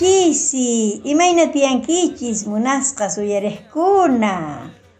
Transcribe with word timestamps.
Chisi, 0.00 1.02
imaina 1.04 1.52
tianquichis, 1.52 2.46
munasca. 2.46 3.08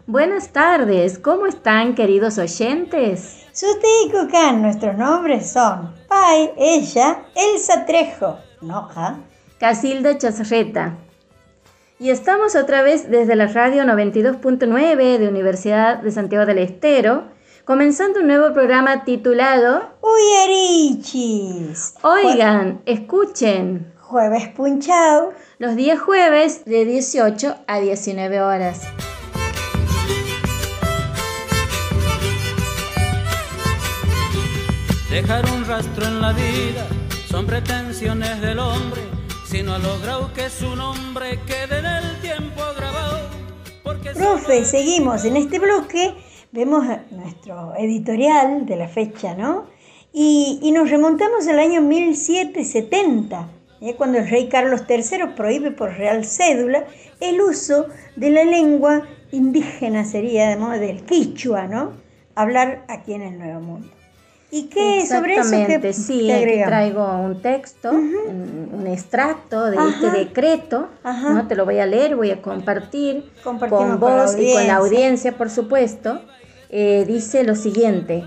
Buenas 0.05 0.49
tardes, 0.49 1.17
¿cómo 1.17 1.47
están 1.47 1.95
queridos 1.95 2.37
oyentes? 2.37 3.47
Sutikukan, 3.51 4.61
nuestros 4.61 4.95
nombres 4.99 5.49
son 5.49 5.95
Pai, 6.07 6.51
ella, 6.55 7.23
Elsa 7.33 7.87
Trejo, 7.87 8.37
Noja, 8.61 9.17
Casilda 9.59 10.19
Chazarreta. 10.19 10.95
Y 11.97 12.11
estamos 12.11 12.55
otra 12.55 12.83
vez 12.83 13.09
desde 13.09 13.35
la 13.35 13.47
radio 13.47 13.81
92.9 13.85 15.17
de 15.17 15.27
Universidad 15.27 15.97
de 15.97 16.11
Santiago 16.11 16.45
del 16.45 16.59
Estero, 16.59 17.23
comenzando 17.65 18.19
un 18.19 18.27
nuevo 18.27 18.53
programa 18.53 19.03
titulado 19.03 19.81
Uyarichis. 20.03 21.95
Oigan, 22.03 22.83
escuchen. 22.85 23.90
Jueves 24.11 24.49
Punchao. 24.49 25.31
Los 25.57 25.77
días 25.77 25.97
jueves 25.97 26.65
de 26.65 26.83
18 26.83 27.55
a 27.65 27.79
19 27.79 28.41
horas. 28.41 28.81
Dejar 35.09 35.49
un 35.51 35.63
rastro 35.63 36.05
en 36.07 36.19
la 36.19 36.33
vida 36.33 36.85
son 37.29 37.47
pretensiones 37.47 38.41
del 38.41 38.59
hombre, 38.59 39.01
si 39.47 39.63
no 39.63 39.75
ha 39.75 39.79
logrado 39.79 40.33
que 40.33 40.49
su 40.49 40.75
nombre 40.75 41.39
quede 41.47 41.79
en 41.79 41.85
el 41.85 42.19
tiempo 42.19 42.63
grabado. 42.75 43.29
Porque 43.81 44.09
Profe, 44.09 44.65
seguimos 44.65 45.23
en 45.23 45.37
este 45.37 45.57
bloque, 45.57 46.15
vemos 46.51 46.83
nuestro 47.11 47.75
editorial 47.77 48.65
de 48.65 48.75
la 48.75 48.89
fecha, 48.89 49.35
¿no? 49.35 49.67
Y, 50.11 50.59
y 50.61 50.73
nos 50.73 50.89
remontamos 50.89 51.47
al 51.47 51.59
año 51.59 51.81
1770, 51.81 53.60
¿eh? 53.81 53.95
cuando 53.95 54.19
el 54.19 54.29
rey 54.29 54.47
Carlos 54.47 54.83
III 54.87 55.33
prohíbe 55.35 55.71
por 55.71 55.91
real 55.97 56.23
cédula 56.25 56.85
el 57.19 57.41
uso 57.41 57.87
de 58.15 58.29
la 58.31 58.45
lengua 58.45 59.07
indígena, 59.31 60.05
sería 60.05 60.49
de 60.49 60.57
modo 60.57 60.79
del 60.79 61.03
quichua, 61.03 61.67
¿no? 61.67 61.93
Hablar 62.35 62.85
aquí 62.87 63.13
en 63.13 63.21
el 63.23 63.39
Nuevo 63.39 63.59
Mundo. 63.59 63.89
¿Y 64.53 64.63
qué 64.63 65.05
sobre 65.07 65.35
eso 65.35 65.43
Exactamente, 65.43 65.93
sí, 65.93 66.29
aquí 66.29 66.61
traigo 66.65 67.05
un 67.05 67.41
texto, 67.41 67.91
un, 67.91 68.69
un, 68.73 68.87
extracto 68.87 69.71
de 69.71 69.77
Ajá. 69.77 69.89
este 69.89 70.11
decreto, 70.11 70.89
Ajá. 71.03 71.33
¿no? 71.33 71.47
Te 71.47 71.55
lo 71.55 71.63
voy 71.63 71.79
a 71.79 71.85
leer, 71.85 72.17
voy 72.17 72.31
a 72.31 72.41
compartir 72.41 73.31
con 73.43 73.57
vos 73.57 74.35
y 74.37 74.51
con 74.51 74.67
la 74.67 74.75
audiencia. 74.75 74.75
audiencia, 74.75 75.37
por 75.37 75.49
supuesto. 75.49 76.21
Eh, 76.69 77.05
dice 77.07 77.43
lo 77.43 77.55
siguiente, 77.55 78.25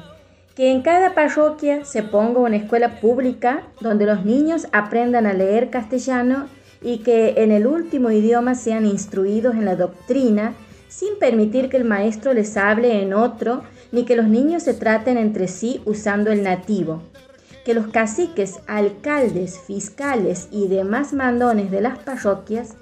que 0.54 0.70
en 0.70 0.82
cada 0.82 1.14
parroquia 1.14 1.84
se 1.84 2.02
ponga 2.02 2.40
una 2.40 2.56
escuela 2.56 3.00
pública 3.00 3.62
donde 3.80 4.06
los 4.06 4.24
niños 4.24 4.68
aprendan 4.72 5.26
a 5.26 5.32
leer 5.32 5.70
castellano 5.70 6.46
y 6.80 6.98
que 6.98 7.34
en 7.38 7.50
el 7.50 7.66
último 7.66 8.10
idioma 8.10 8.54
sean 8.54 8.86
instruidos 8.86 9.54
en 9.54 9.64
la 9.64 9.74
doctrina 9.74 10.54
sin 10.88 11.18
permitir 11.18 11.68
que 11.70 11.76
el 11.76 11.84
maestro 11.84 12.32
les 12.34 12.56
hable 12.56 13.02
en 13.02 13.14
otro 13.14 13.62
ni 13.90 14.04
que 14.04 14.16
los 14.16 14.28
niños 14.28 14.62
se 14.62 14.74
traten 14.74 15.18
entre 15.18 15.48
sí 15.48 15.80
usando 15.86 16.30
el 16.30 16.42
nativo. 16.44 17.02
Que 17.64 17.74
los 17.74 17.88
caciques, 17.88 18.60
alcaldes, 18.66 19.58
fiscales 19.58 20.48
y 20.52 20.68
demás 20.68 21.12
mandones 21.12 21.70
de 21.70 21.80
las 21.80 21.98
parroquias, 21.98 22.74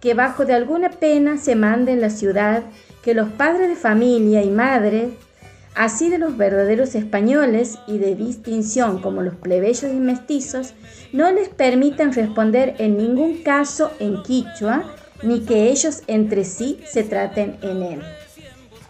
que 0.00 0.14
bajo 0.14 0.46
de 0.46 0.54
alguna 0.54 0.90
pena 0.90 1.36
se 1.36 1.54
manden 1.54 2.00
la 2.00 2.10
ciudad, 2.10 2.62
que 3.02 3.14
los 3.14 3.28
padres 3.28 3.68
de 3.68 3.76
familia 3.76 4.42
y 4.42 4.50
madres, 4.50 5.10
así 5.74 6.08
de 6.08 6.18
los 6.18 6.36
verdaderos 6.36 6.94
españoles 6.94 7.78
y 7.86 7.98
de 7.98 8.14
distinción 8.14 9.00
como 9.00 9.22
los 9.22 9.34
plebeyos 9.34 9.84
y 9.84 10.00
mestizos, 10.00 10.74
no 11.12 11.30
les 11.30 11.48
permitan 11.48 12.12
responder 12.12 12.74
en 12.78 12.96
ningún 12.96 13.42
caso 13.42 13.92
en 13.98 14.22
quichua, 14.22 14.84
ni 15.22 15.40
que 15.40 15.70
ellos 15.70 16.02
entre 16.06 16.44
sí 16.44 16.80
se 16.86 17.02
traten 17.02 17.58
en 17.62 17.82
él. 17.82 18.02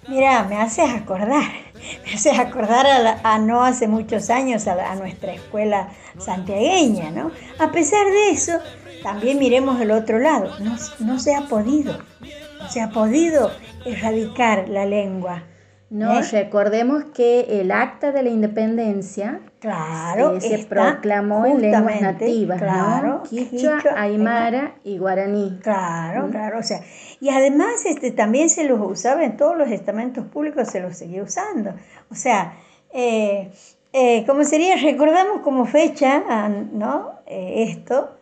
Mira, 0.08 0.44
me 0.44 0.56
haces 0.56 0.90
acordar, 0.90 1.44
me 2.04 2.14
haces 2.14 2.38
acordar 2.38 2.86
a, 3.22 3.38
no 3.38 3.64
hace 3.64 3.86
muchos 3.86 4.30
años 4.30 4.66
a 4.66 4.94
nuestra 4.96 5.34
escuela 5.34 5.90
santiagueña, 6.18 7.10
¿no? 7.10 7.30
A 7.58 7.70
pesar 7.70 8.06
de 8.06 8.30
eso, 8.30 8.58
también 9.02 9.38
miremos 9.38 9.80
el 9.80 9.90
otro 9.90 10.18
lado, 10.18 10.58
no, 10.60 10.76
no 10.98 11.18
se 11.18 11.34
ha 11.34 11.42
podido, 11.42 11.98
no 12.58 12.68
se 12.68 12.80
ha 12.80 12.90
podido 12.90 13.50
erradicar 13.84 14.68
la 14.68 14.84
lengua. 14.84 15.44
No, 15.90 16.20
¿Eh? 16.20 16.22
recordemos 16.30 17.04
que 17.12 17.60
el 17.60 17.72
acta 17.72 18.12
de 18.12 18.22
la 18.22 18.28
independencia 18.28 19.40
Claro, 19.58 20.36
eh, 20.36 20.40
se 20.40 20.58
proclamó 20.64 21.44
en 21.46 21.60
lenguas 21.60 22.00
nativas, 22.00 22.60
claro, 22.60 23.08
¿no? 23.08 23.22
Quichua, 23.24 23.76
quichua, 23.78 24.00
aymara 24.00 24.76
y 24.84 24.98
guaraní. 24.98 25.58
Claro, 25.60 26.30
claro, 26.30 26.60
o 26.60 26.62
sea, 26.62 26.80
y 27.20 27.28
además 27.28 27.84
este, 27.86 28.12
también 28.12 28.48
se 28.48 28.64
los 28.64 28.80
usaba 28.80 29.24
en 29.24 29.36
todos 29.36 29.58
los 29.58 29.68
estamentos 29.68 30.24
públicos, 30.26 30.68
se 30.68 30.80
los 30.80 30.96
seguía 30.96 31.24
usando. 31.24 31.74
O 32.08 32.14
sea, 32.14 32.54
eh, 32.92 33.50
eh, 33.92 34.24
como 34.26 34.44
sería, 34.44 34.76
recordamos 34.76 35.40
como 35.42 35.66
fecha, 35.66 36.48
¿no? 36.48 37.18
Esto 37.26 38.16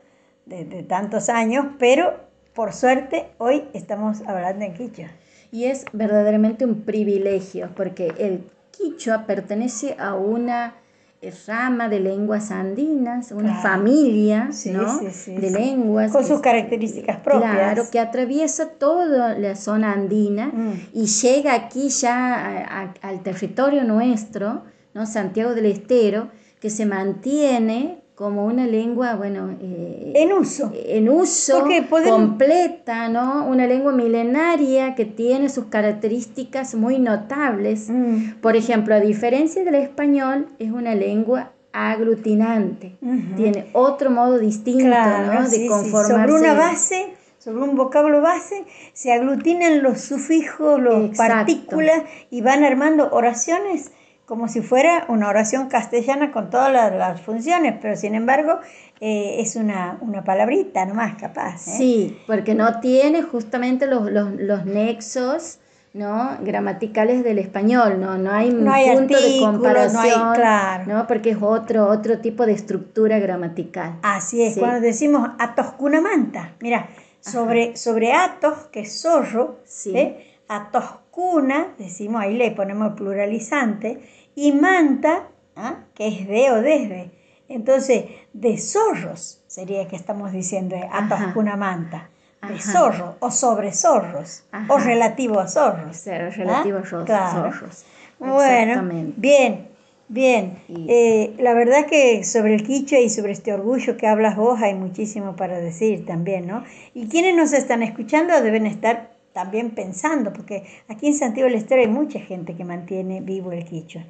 de, 0.47 0.65
de 0.65 0.83
tantos 0.85 1.29
años, 1.29 1.67
pero 1.79 2.15
por 2.55 2.73
suerte 2.73 3.29
hoy 3.37 3.69
estamos 3.75 4.23
hablando 4.27 4.65
en 4.65 4.73
quichua. 4.73 5.09
Y 5.51 5.65
es 5.65 5.85
verdaderamente 5.93 6.65
un 6.65 6.83
privilegio 6.83 7.71
porque 7.75 8.13
el 8.19 8.45
quichua 8.71 9.27
pertenece 9.27 9.97
a 9.99 10.15
una 10.15 10.75
eh, 11.21 11.33
rama 11.49 11.89
de 11.89 11.99
lenguas 11.99 12.53
andinas, 12.53 13.33
una 13.33 13.61
Claro. 13.61 13.63
familia 13.63 14.51
Sí, 14.53 14.71
¿no? 14.71 15.01
sí, 15.01 15.11
sí, 15.11 15.35
de 15.35 15.51
lenguas. 15.51 16.13
Con 16.13 16.21
que 16.23 16.29
sus 16.29 16.37
es- 16.37 16.43
características 16.43 17.17
propias. 17.17 17.55
Claro, 17.55 17.85
que 17.91 17.99
atraviesa 17.99 18.69
toda 18.79 19.37
la 19.37 19.57
zona 19.57 19.93
andina 19.95 20.47
Mm. 20.53 20.73
y 20.95 21.07
llega 21.07 21.55
aquí 21.55 21.89
ya 21.89 22.35
a- 22.37 22.83
a- 22.83 22.95
al 23.03 23.23
territorio 23.25 23.83
nuestro, 23.83 24.63
¿no? 24.95 25.07
Santiago 25.07 25.55
del 25.57 25.67
Estero, 25.67 26.29
que 26.61 26.71
se 26.71 26.87
mantiene 26.87 27.99
como 28.19 28.47
una 28.47 28.67
lengua, 28.67 29.15
bueno, 29.15 29.57
eh, 29.63 30.11
En 30.17 30.33
uso. 30.33 30.73
en 30.75 31.09
uso 31.09 31.65
podemos- 31.89 32.11
completa, 32.19 33.09
¿no? 33.09 33.47
Una 33.47 33.69
lengua 33.69 33.93
milenaria 33.93 34.97
que 34.97 35.05
tiene 35.05 35.49
sus 35.49 35.67
características 35.67 36.75
muy 36.75 36.99
notables. 36.99 37.89
Mm. 37.89 38.41
Por 38.41 38.57
ejemplo, 38.57 38.97
a 38.97 38.99
diferencia 39.01 39.63
del 39.63 39.77
español, 39.77 40.49
es 40.59 40.73
una 40.73 40.97
lengua 40.97 41.53
aglutinante. 41.73 42.97
Tiene 43.37 43.67
otro 43.73 44.11
modo 44.11 44.37
distinto, 44.41 44.85
Claro, 44.87 45.35
¿no? 45.35 45.45
sí, 45.47 45.51
De 45.53 45.57
sí. 45.59 45.69
conformarse. 45.69 46.27
Sobre 46.33 46.33
una 46.33 46.55
base, 46.55 47.15
sobre 47.39 47.63
un 47.63 47.77
vocablo 47.77 48.21
base, 48.21 48.65
se 48.95 49.13
aglutinan 49.13 49.81
los 49.85 50.01
sufijos, 50.01 50.81
las 50.83 51.17
partículas 51.17 52.03
y 52.31 52.41
van 52.41 52.65
armando 52.65 53.11
oraciones 53.13 53.93
como 54.29 54.47
si 54.47 54.61
fuera 54.61 55.07
una 55.09 55.27
oración 55.29 55.69
castellana 55.69 56.31
con 56.33 56.51
todas 56.51 56.71
las, 56.71 56.93
las 56.95 57.21
funciones, 57.23 57.75
pero 57.81 57.97
sin 57.97 58.15
embargo 58.15 58.59
eh, 59.01 59.37
es 59.41 59.57
una, 59.57 59.97
una 60.03 60.23
palabrita 60.23 60.85
nomás 60.85 61.15
capaz. 61.15 61.67
¿eh? 61.69 61.75
Sí, 61.79 62.19
porque 62.27 62.55
no 62.55 62.79
tiene 62.81 63.23
justamente 63.23 63.87
los, 63.87 64.11
los, 64.13 64.31
los 64.35 64.67
nexos 64.67 65.61
¿no? 65.95 66.37
gramaticales 66.43 67.25
del 67.25 67.39
español, 67.39 67.99
no, 67.99 68.19
no 68.19 68.31
hay 68.31 68.51
No 68.53 68.71
hay 68.71 68.91
punto 68.95 69.15
de 69.15 69.21
artículos, 69.25 69.41
no 69.43 70.01
hay- 70.01 70.11
comparación, 70.11 70.35
claro. 70.35 70.85
¿no? 70.87 71.07
porque 71.07 71.31
es 71.31 71.39
otro, 71.41 71.89
otro 71.89 72.19
tipo 72.19 72.45
de 72.45 72.53
estructura 72.53 73.19
gramatical. 73.19 73.95
Así 74.03 74.43
es, 74.43 74.55
Sí. 74.55 74.61
cuando 74.61 74.81
decimos 74.83 75.31
atoscunamanta, 75.39 76.53
mira, 76.61 76.87
sobre, 77.21 77.77
sobre 77.77 78.13
atos, 78.13 78.67
que 78.71 78.81
es 78.81 79.01
zorro, 79.01 79.61
Sí. 79.65 79.97
¿eh? 79.97 80.25
atoscuna, 80.49 81.69
decimos, 81.79 82.23
ahí 82.23 82.37
le 82.37 82.51
ponemos 82.53 82.93
pluralizante, 82.95 84.01
y 84.41 84.53
manta, 84.53 85.25
¿ah? 85.57 85.77
que 85.95 86.09
es 86.09 86.29
de 86.29 86.51
o 86.51 86.61
desde. 86.63 87.11
Entonces, 87.49 88.05
de 88.33 88.59
zorros 88.59 89.43
sería 89.47 89.89
que 89.89 89.97
estamos 89.97 90.33
diciendo 90.33 90.77
eh, 90.77 90.89
Ajá. 90.91 91.07
atoscunamanta, 91.07 92.11
de 92.47 92.55
Ajá. 92.55 92.73
zorro, 92.73 93.17
o 93.21 93.31
sobre 93.31 93.73
zorros, 93.73 94.45
o 94.69 94.79
relativo 94.79 95.41
a 95.41 95.49
zorros. 95.49 95.91
O 95.91 95.99
sea, 95.99 96.31
relativo 96.31 96.79
a 96.79 96.83
ros- 96.83 97.05
Claro. 97.05 97.53
zorros. 97.53 97.85
Bueno, 98.19 98.83
bien, 99.17 99.67
bien. 100.09 100.59
Y- 100.69 100.87
Eh, 100.89 101.35
la 101.39 101.55
verdad 101.55 101.87
que 101.87 102.23
sobre 102.25 102.55
el 102.55 102.65
quichua 102.65 102.99
y 102.99 103.09
sobre 103.11 103.33
este 103.33 103.53
orgullo 103.53 103.97
que 103.97 104.07
hablas 104.07 104.37
vos 104.37 104.61
hay 104.61 104.75
muchísimo 104.75 105.35
para 105.37 105.59
decir 105.59 106.05
también, 106.07 106.47
¿no? 106.47 106.65
Y 106.95 107.09
quienes 107.09 107.35
nos 107.35 107.53
están 107.53 107.83
escuchando 107.83 108.41
deben 108.43 108.67
estar 108.67 109.11
también 109.33 109.71
pensando, 109.71 110.33
porque 110.33 110.65
aquí 110.89 111.07
en 111.09 111.15
Santiago 111.15 111.49
del 111.49 111.59
Estero 111.59 111.81
hay 111.81 111.89
mucha 111.89 112.19
gente 112.21 112.55
que 112.57 112.65
mantiene 112.65 113.21
vivo 113.21 113.53
el 113.53 113.65
quichua. 113.65 114.03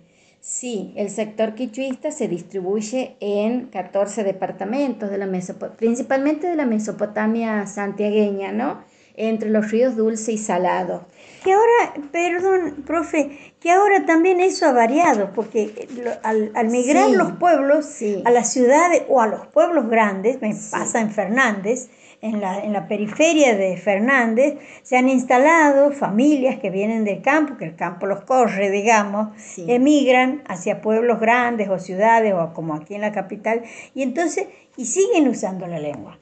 Sí, 0.50 0.94
el 0.96 1.10
sector 1.10 1.54
quichuista 1.54 2.10
se 2.10 2.26
distribuye 2.26 3.16
en 3.20 3.66
14 3.66 4.24
departamentos, 4.24 5.10
de 5.10 5.18
la 5.18 5.28
principalmente 5.76 6.46
de 6.46 6.56
la 6.56 6.64
Mesopotamia 6.64 7.66
santiagueña, 7.66 8.50
¿no? 8.52 8.82
Entre 9.14 9.50
los 9.50 9.70
ríos 9.70 9.94
Dulce 9.94 10.32
y 10.32 10.38
Salado. 10.38 11.04
Que 11.44 11.52
ahora, 11.52 12.08
perdón, 12.10 12.76
profe, 12.86 13.38
que 13.60 13.70
ahora 13.70 14.06
también 14.06 14.40
eso 14.40 14.64
ha 14.64 14.72
variado, 14.72 15.34
porque 15.34 15.86
lo- 16.02 16.12
al, 16.22 16.50
al 16.54 16.68
migrar 16.70 17.10
Sí, 17.10 17.16
los 17.16 17.32
pueblos 17.32 17.84
sí. 17.84 18.22
a 18.24 18.30
las 18.30 18.50
ciudades 18.50 19.02
o 19.10 19.20
a 19.20 19.26
los 19.26 19.46
pueblos 19.48 19.90
grandes, 19.90 20.40
me 20.40 20.54
pasa 20.70 21.02
en 21.02 21.10
Fernández, 21.10 21.90
en 22.20 22.40
la, 22.40 22.58
en 22.64 22.72
la 22.72 22.88
periferia 22.88 23.56
de 23.56 23.76
Fernández, 23.76 24.58
se 24.82 24.96
han 24.96 25.08
instalado 25.08 25.92
familias 25.92 26.58
que 26.58 26.70
vienen 26.70 27.04
del 27.04 27.22
campo, 27.22 27.56
que 27.56 27.64
el 27.64 27.76
campo 27.76 28.06
los 28.06 28.22
corre, 28.22 28.70
digamos, 28.70 29.28
Sí. 29.36 29.64
emigran 29.70 30.42
hacia 30.48 30.80
pueblos 30.80 31.20
grandes 31.20 31.68
o 31.68 31.78
ciudades 31.78 32.34
o 32.34 32.52
como 32.54 32.74
aquí 32.74 32.94
en 32.94 33.02
la 33.02 33.12
capital, 33.12 33.62
y 33.94 34.02
entonces, 34.02 34.46
y 34.76 34.86
siguen 34.86 35.28
usando 35.28 35.66
la 35.66 35.78
lengua. 35.78 36.18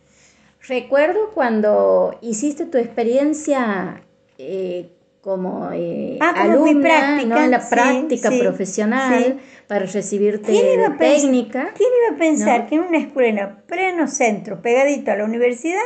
Recuerdo 0.69 1.31
cuando 1.32 2.19
hiciste 2.20 2.66
tu 2.66 2.76
experiencia 2.78 4.02
eh, 4.38 4.90
como, 5.26 5.70
eh, 5.73 6.19
Ah, 6.20 6.34
como 6.37 6.62
mi 6.62 6.70
alumna, 6.70 6.88
práctica, 6.88 7.34
¿no? 7.34 7.43
En 7.43 7.50
la 7.50 7.61
sí, 7.61 7.75
práctica 7.75 8.31
sí, 8.31 8.38
profesional 8.38 9.25
sí. 9.25 9.64
para 9.67 9.84
recibirte 9.84 10.52
¿Quién 10.52 10.75
iba, 10.75 10.87
a 10.87 10.96
técnica. 10.96 11.73
¿Quién 11.76 11.88
iba 12.00 12.14
a 12.14 12.19
pensar 12.19 12.61
¿no? 12.61 12.67
que 12.69 12.75
en 12.76 12.81
una 12.82 12.99
escuela 12.99 13.28
en 13.28 13.38
el 13.38 13.49
pleno 13.67 14.06
centro, 14.06 14.62
pegadito 14.62 15.11
a 15.11 15.17
la 15.17 15.25
universidad, 15.25 15.81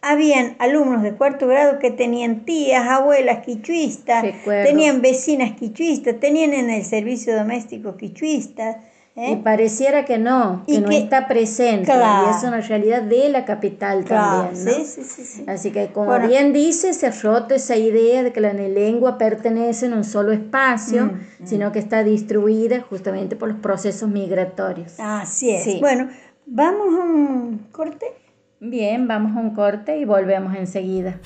habían 0.00 0.54
alumnos 0.60 1.02
de 1.02 1.14
cuarto 1.14 1.48
grado 1.48 1.80
que 1.80 1.90
tenían 1.90 2.44
tías, 2.44 2.86
abuelas 2.86 3.44
quichuistas, 3.44 4.22
Recuerdo. 4.22 4.68
tenían 4.68 5.02
vecinas 5.02 5.56
quichuistas, 5.58 6.20
tenían 6.20 6.54
en 6.54 6.70
el 6.70 6.84
servicio 6.84 7.34
doméstico 7.34 7.96
quichuistas? 7.96 8.76
¿Eh? 9.18 9.32
Y 9.32 9.36
pareciera 9.36 10.04
que 10.04 10.16
no, 10.18 10.62
que 10.66 10.74
Y 10.74 10.80
no 10.80 10.88
que- 10.88 10.98
está 10.98 11.26
presente. 11.28 11.86
Claro. 11.86 12.28
Y 12.28 12.36
es 12.36 12.42
una 12.44 12.60
realidad 12.60 13.02
de 13.02 13.28
la 13.28 13.44
capital 13.44 14.04
Claro, 14.04 14.44
también. 14.48 14.64
¿no? 14.64 14.70
sí, 14.72 14.84
sí, 14.84 15.02
sí, 15.02 15.24
sí. 15.24 15.44
Así 15.46 15.70
que 15.72 15.88
como 15.88 16.06
Bueno. 16.06 16.28
bien 16.28 16.52
dice, 16.52 16.92
se 16.94 17.06
ha 17.08 17.10
roto 17.10 17.54
esa 17.54 17.76
idea 17.76 18.22
de 18.22 18.32
que 18.32 18.40
la 18.40 18.52
lengua 18.52 19.18
pertenece 19.18 19.86
en 19.86 19.94
un 19.94 20.04
solo 20.04 20.32
espacio, 20.32 21.06
Mm, 21.06 21.46
sino 21.46 21.72
que 21.72 21.78
está 21.80 22.04
distribuida 22.04 22.80
justamente 22.80 23.36
por 23.36 23.48
los 23.48 23.58
procesos 23.58 24.08
migratorios. 24.08 24.94
Así 24.98 25.50
es. 25.50 25.80
Bueno, 25.80 26.08
vamos 26.46 26.86
a 26.94 27.02
un 27.02 27.66
corte. 27.72 28.06
Bien, 28.60 29.06
vamos 29.08 29.36
a 29.36 29.40
un 29.40 29.54
corte 29.54 29.98
y 29.98 30.04
volvemos 30.04 30.56
enseguida. 30.56 31.18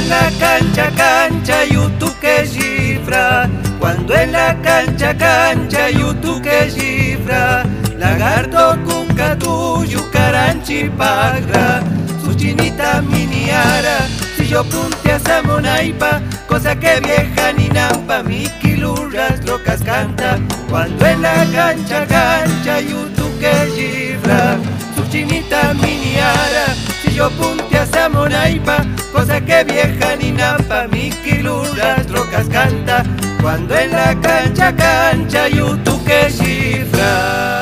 En 0.00 0.08
la 0.08 0.30
cancha 0.38 0.90
cancha 0.96 1.64
YouTube 1.64 2.18
que 2.20 2.46
cifra. 2.46 3.48
Cuando 3.78 4.14
en 4.14 4.32
la 4.32 4.56
cancha 4.62 5.16
cancha 5.16 5.90
YouTube 5.90 6.42
que 6.42 6.70
cifra. 6.70 7.64
Lagarto 7.98 8.78
cucatú 8.84 9.84
yucaranchi 9.84 10.88
pagra. 10.90 11.82
Su 12.22 12.34
chinita 12.34 13.02
miniara 13.02 13.98
Si 14.36 14.46
yo 14.46 14.62
punte 14.64 15.12
a 15.12 15.18
Samonaipa 15.18 16.20
Cosa 16.46 16.78
que 16.78 17.00
vieja 17.00 17.52
ni 17.52 17.68
nampa. 17.68 18.22
Mi 18.22 18.44
quiluras 18.60 19.40
trocas 19.40 19.82
canta. 19.82 20.38
Cuando 20.68 21.06
en 21.06 21.22
la 21.22 21.44
cancha 21.52 22.06
cancha 22.06 22.80
YouTube 22.80 23.38
que 23.38 23.54
cifra. 23.74 24.56
Su 24.96 25.10
chinita 25.10 25.74
miniara 25.74 26.89
si 27.10 27.16
yo 27.16 27.30
punte 27.30 27.78
a 27.78 27.86
Samonaipa, 27.86 28.84
cosa 29.12 29.40
que 29.40 29.64
vieja 29.64 30.16
ni 30.16 30.32
napa, 30.32 30.86
mi 30.90 31.10
quiluras 31.10 32.06
trocas 32.06 32.48
canta, 32.48 33.02
cuando 33.42 33.74
en 33.76 33.90
la 33.90 34.14
cancha 34.20 34.74
cancha 34.74 35.48
YouTube 35.48 36.04
que 36.04 36.30
cifra. 36.30 37.59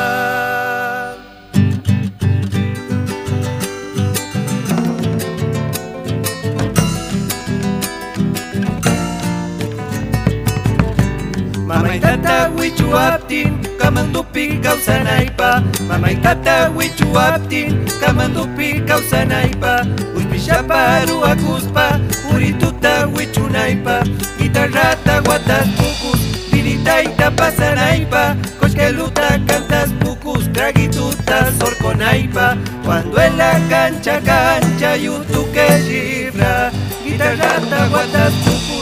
Tata 12.69 12.85
wichu 12.85 12.97
aptin, 12.97 13.59
kamandupi 13.79 14.61
kausanaipa. 14.63 15.63
Mama 15.89 16.11
y 16.11 16.17
tata 16.17 16.71
wichu 16.77 17.19
aptin, 17.19 17.87
kamandupi 18.01 18.81
kausanaipa. 18.87 19.87
Uspishapa 20.17 21.03
akuspa, 21.25 22.01
urituta 22.35 23.07
wichunaipa. 23.07 24.05
Guitarrata 24.39 25.21
guatas 25.23 25.69
pukus, 25.77 26.21
diritaita 26.53 27.31
pasanaipa. 27.31 28.37
Koshkeluta 28.61 29.39
cantas 29.47 29.91
pukus, 30.01 30.53
traguituta 30.53 31.53
sorconaipa. 31.59 32.57
Cuando 32.85 33.21
en 33.23 33.39
la 33.39 33.61
cancha 33.69 34.21
cancha 34.21 34.97
yutu 34.97 35.47
que 35.53 35.69
gibra. 35.89 36.71
Guitarrata 37.05 37.89
guatas 37.89 38.33
pukus, 38.45 38.78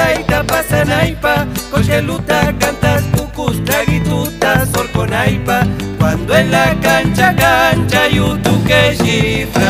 Iritaita 0.00 0.42
pasanaipa, 0.44 1.46
cocheluta 1.70 2.54
cantas 2.58 3.02
pucus, 3.12 3.62
traguituta 3.64 4.64
sorconaipa, 4.66 5.66
cuando 5.98 6.34
en 6.34 6.50
la 6.50 6.74
cancha 6.80 7.36
cancha 7.36 8.08
yutu 8.08 8.64
que 8.64 8.96
cifra. 8.96 9.66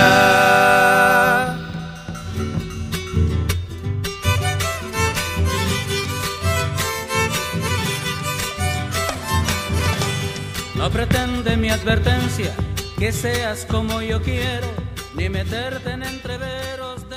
No 10.77 10.91
pretende 10.91 11.57
mi 11.57 11.71
advertencia 11.71 12.55
que 12.99 13.11
seas 13.13 13.67
como 13.69 14.01
yo 14.01 14.23
quiero, 14.23 14.69
ni 15.17 15.29
meterte 15.29 15.91
en 15.91 16.05
entreveros. 16.05 17.10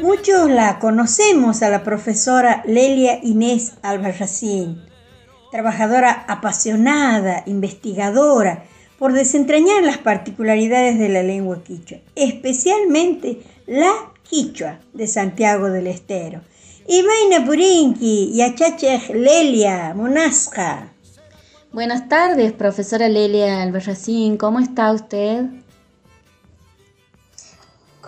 Muchos 0.00 0.50
la 0.50 0.78
conocemos 0.78 1.62
a 1.62 1.68
la 1.68 1.84
profesora 1.84 2.62
Lelia 2.66 3.18
Inés 3.22 3.74
Albarracín, 3.82 4.82
trabajadora 5.50 6.24
apasionada, 6.28 7.42
investigadora, 7.46 8.64
por 8.98 9.12
desentrañar 9.12 9.82
las 9.82 9.98
particularidades 9.98 10.98
de 10.98 11.08
la 11.08 11.22
lengua 11.22 11.62
quichua, 11.62 11.98
especialmente 12.14 13.42
la 13.66 13.92
quichua 14.22 14.78
de 14.94 15.06
Santiago 15.06 15.68
del 15.70 15.88
Estero. 15.88 16.40
Ibaina 16.88 17.44
Purinki, 17.44 18.32
Yachachej 18.34 19.10
Lelia, 19.14 19.92
Monasca. 19.94 20.92
Buenas 21.72 22.08
tardes, 22.08 22.52
profesora 22.52 23.08
Lelia 23.08 23.62
Albarracín. 23.62 24.36
¿Cómo 24.36 24.58
está 24.58 24.92
usted? 24.92 25.44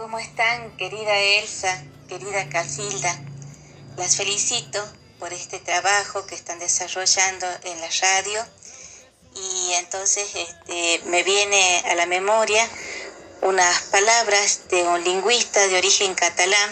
¿Cómo 0.05 0.19
están, 0.19 0.77
querida 0.77 1.17
Elsa, 1.17 1.83
querida 2.11 2.47
Casilda? 2.51 3.19
Las 3.97 4.17
felicito 4.17 4.87
por 5.19 5.33
este 5.33 5.61
trabajo 5.61 6.27
que 6.27 6.35
están 6.35 6.59
desarrollando 6.59 7.47
en 7.63 7.81
la 7.81 7.89
radio. 8.03 8.47
Y 9.35 9.73
entonces 9.73 10.29
este, 10.35 11.01
me 11.07 11.23
viene 11.23 11.83
a 11.89 11.95
la 11.95 12.05
memoria 12.05 12.69
unas 13.41 13.81
palabras 13.85 14.69
de 14.69 14.83
un 14.83 15.03
lingüista 15.03 15.67
de 15.69 15.79
origen 15.79 16.15
catalán 16.15 16.71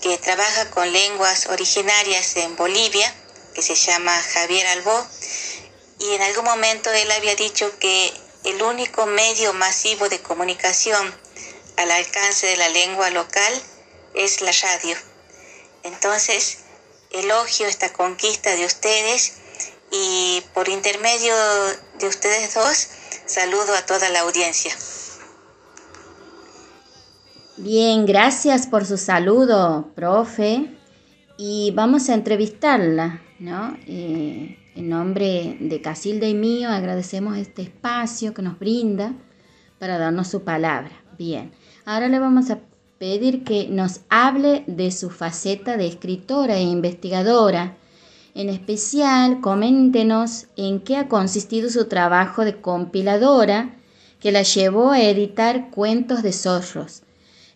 que 0.00 0.16
trabaja 0.16 0.70
con 0.70 0.90
lenguas 0.90 1.48
originarias 1.48 2.34
en 2.36 2.56
Bolivia, 2.56 3.14
que 3.54 3.60
se 3.60 3.74
llama 3.74 4.18
Javier 4.32 4.66
Albó, 4.68 5.06
y 5.98 6.14
en 6.14 6.22
algún 6.22 6.46
momento 6.46 6.90
él 6.90 7.10
había 7.12 7.36
dicho 7.36 7.78
que 7.78 8.10
el 8.44 8.62
único 8.62 9.04
medio 9.04 9.52
masivo 9.52 10.08
de 10.08 10.22
comunicación 10.22 11.23
al 11.76 11.90
alcance 11.90 12.46
de 12.46 12.56
la 12.56 12.68
lengua 12.68 13.10
local 13.10 13.52
es 14.14 14.40
la 14.40 14.52
radio. 14.62 14.96
Entonces, 15.82 16.64
elogio 17.10 17.66
esta 17.66 17.92
conquista 17.92 18.54
de 18.54 18.64
ustedes 18.64 19.34
y 19.90 20.42
por 20.54 20.68
intermedio 20.68 21.34
de 21.98 22.08
ustedes 22.08 22.54
dos, 22.54 22.88
saludo 23.26 23.74
a 23.74 23.86
toda 23.86 24.08
la 24.10 24.20
audiencia. 24.20 24.72
Bien, 27.56 28.04
gracias 28.04 28.66
por 28.66 28.84
su 28.84 28.98
saludo, 28.98 29.92
profe. 29.94 30.76
Y 31.36 31.72
vamos 31.74 32.08
a 32.08 32.14
entrevistarla, 32.14 33.22
¿no? 33.38 33.76
Eh, 33.86 34.58
en 34.74 34.88
nombre 34.88 35.56
de 35.60 35.80
Casilda 35.80 36.26
y 36.26 36.34
mío, 36.34 36.68
agradecemos 36.68 37.36
este 37.36 37.62
espacio 37.62 38.34
que 38.34 38.42
nos 38.42 38.58
brinda 38.58 39.14
para 39.78 39.98
darnos 39.98 40.28
su 40.28 40.42
palabra. 40.42 41.04
Bien, 41.16 41.52
ahora 41.84 42.08
le 42.08 42.18
vamos 42.18 42.50
a 42.50 42.58
pedir 42.98 43.44
que 43.44 43.68
nos 43.68 44.00
hable 44.08 44.64
de 44.66 44.90
su 44.90 45.10
faceta 45.10 45.76
de 45.76 45.86
escritora 45.86 46.56
e 46.56 46.62
investigadora. 46.62 47.76
En 48.34 48.48
especial, 48.48 49.40
coméntenos 49.40 50.46
en 50.56 50.80
qué 50.80 50.96
ha 50.96 51.08
consistido 51.08 51.70
su 51.70 51.86
trabajo 51.86 52.44
de 52.44 52.60
compiladora 52.60 53.76
que 54.20 54.32
la 54.32 54.42
llevó 54.42 54.92
a 54.92 55.02
editar 55.02 55.70
Cuentos 55.70 56.22
de 56.22 56.32
Zorros. 56.32 57.02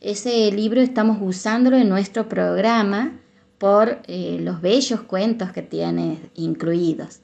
Ese 0.01 0.53
libro 0.53 0.81
estamos 0.81 1.19
usándolo 1.21 1.77
en 1.77 1.89
nuestro 1.89 2.29
programa 2.29 3.19
por 3.59 4.03
eh, 4.07 4.39
los 4.41 4.61
bellos 4.61 5.01
cuentos 5.01 5.51
que 5.53 5.63
tiene 5.63 6.31
incluidos. 6.35 7.21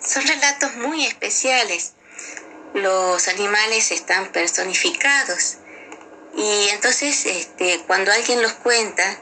Son 0.00 0.22
relatos 0.26 0.70
muy 0.76 1.04
especiales. 1.04 1.94
Los 2.74 3.28
animales 3.28 3.92
están 3.92 4.32
personificados 4.32 5.58
Y 6.36 6.68
entonces 6.70 7.24
este, 7.24 7.84
cuando 7.86 8.10
alguien 8.10 8.42
los 8.42 8.52
cuenta, 8.54 9.16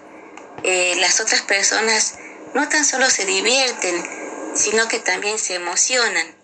eh, 0.62 0.96
las 0.96 1.20
otras 1.20 1.42
personas 1.42 2.14
no 2.54 2.66
tan 2.70 2.84
solo 2.86 3.10
se 3.10 3.26
divierten, 3.26 4.54
sino 4.54 4.88
que 4.88 4.98
también 5.00 5.38
se 5.38 5.54
emocionan. 5.54 6.34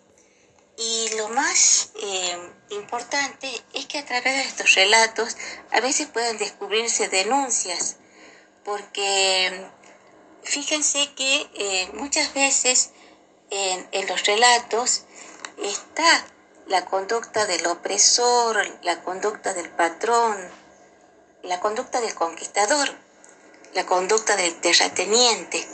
Y 0.77 1.09
lo 1.17 1.31
más 1.31 1.91
eh, 2.01 2.39
importante 2.71 3.51
es 3.73 3.87
que 3.87 3.99
a 3.99 4.05
través 4.05 4.37
de 4.37 4.43
estos 4.43 4.75
relatos 4.75 5.37
a 5.73 5.81
veces 5.81 6.09
pueden 6.09 6.37
descubrirse 6.37 7.09
denuncias, 7.09 7.97
porque 8.65 9.67
fíjense 10.45 11.11
que 11.15 11.51
eh, 11.55 11.89
muchas 11.95 12.35
veces 12.35 12.91
en, 13.51 13.89
en, 13.93 14.07
los 14.07 14.25
relatos 14.25 15.05
está 15.57 16.27
la 16.69 16.85
conducta 16.85 17.47
del 17.47 17.67
opresor, 17.67 18.57
la 18.83 19.01
conducta 19.03 19.55
del 19.55 19.71
patrón, 19.71 20.37
la 21.43 21.61
conducta 21.61 22.01
del 22.01 22.15
conquistador, 22.15 22.91
la 23.75 23.87
conducta 23.87 24.37
del 24.37 24.55
terrateniente. 24.61 25.67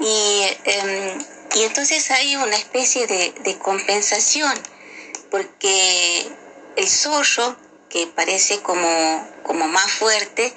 Y, 0.00 0.42
em, 0.64 1.24
y 1.54 1.62
entonces 1.62 2.10
hay 2.10 2.34
una 2.36 2.56
especie 2.56 3.06
de, 3.06 3.32
de, 3.44 3.58
compensación, 3.58 4.52
porque 5.30 6.28
el 6.76 6.88
zorro, 6.88 7.56
que 7.88 8.08
parece 8.08 8.62
como, 8.62 9.28
como 9.44 9.68
más 9.68 9.92
fuerte, 9.92 10.52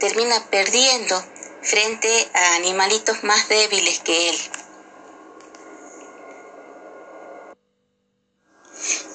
termina 0.00 0.44
perdiendo 0.50 1.22
frente 1.62 2.28
a 2.34 2.56
animalitos 2.56 3.22
más 3.22 3.48
débiles 3.48 4.00
que 4.00 4.30
él. 4.30 4.38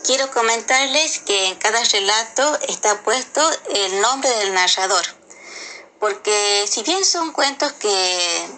Quiero 0.04 0.30
comentarles 0.32 1.20
que 1.20 1.48
en 1.48 1.56
cada 1.56 1.84
relato 1.84 2.60
está 2.68 3.02
puesto 3.04 3.42
el 3.70 4.02
nombre 4.02 4.30
del 4.30 4.54
narrador, 4.54 5.06
porque 6.00 6.66
si 6.70 6.84
bien 6.84 7.06
son 7.06 7.32
cuentos 7.32 7.72
que 7.74 8.50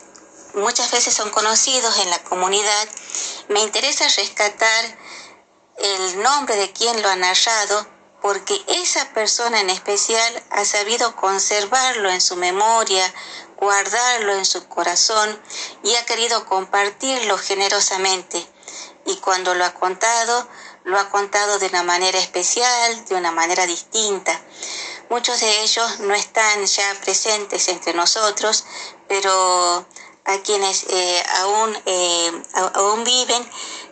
muchas 0.56 0.92
veces 0.92 1.14
son 1.14 1.30
conocidos 1.30 2.00
en 2.00 2.10
la 2.10 2.24
comunidad, 2.24 2.88
me 3.50 3.62
interesa 3.62 4.08
rescatar 4.08 4.98
el 5.78 6.24
nombre 6.24 6.56
de 6.56 6.72
quien 6.72 7.02
lo 7.02 7.10
ha 7.10 7.16
narrado, 7.16 7.88
porque 8.22 8.60
esa 8.68 9.14
persona 9.14 9.60
en 9.60 9.70
especial 9.70 10.44
ha 10.50 10.66
sabido 10.66 11.16
conservarlo 11.16 12.10
en 12.10 12.22
su 12.22 12.36
memoria, 12.36 13.14
guardarlo 13.58 14.34
en 14.34 14.46
su 14.46 14.68
corazón 14.68 15.40
y 15.84 15.94
ha 15.96 16.06
querido 16.06 16.46
compartirlo 16.46 17.38
generosamente. 17.38 18.48
Y 19.06 19.18
cuando 19.18 19.54
lo 19.54 19.66
ha 19.66 19.76
contado, 19.76 20.48
lo 20.86 21.00
ha 21.00 21.10
contado 21.10 21.60
de 21.60 21.68
una 21.68 21.84
manera 21.84 22.18
especial, 22.20 23.06
de 23.06 23.16
una 23.16 23.32
manera 23.32 23.66
distinta. 23.66 24.40
Muchos 25.10 25.40
de 25.42 25.64
ellos 25.64 26.00
no 26.00 26.14
están 26.14 26.66
ya 26.66 26.94
presentes 27.04 27.68
entre 27.68 27.94
nosotros, 27.94 28.66
pero 29.08 29.86
a 30.26 30.38
quienes 30.44 30.86
eh, 30.90 31.24
aún, 31.42 31.76
eh, 31.86 32.32
aún 32.76 33.04
viven, 33.04 33.44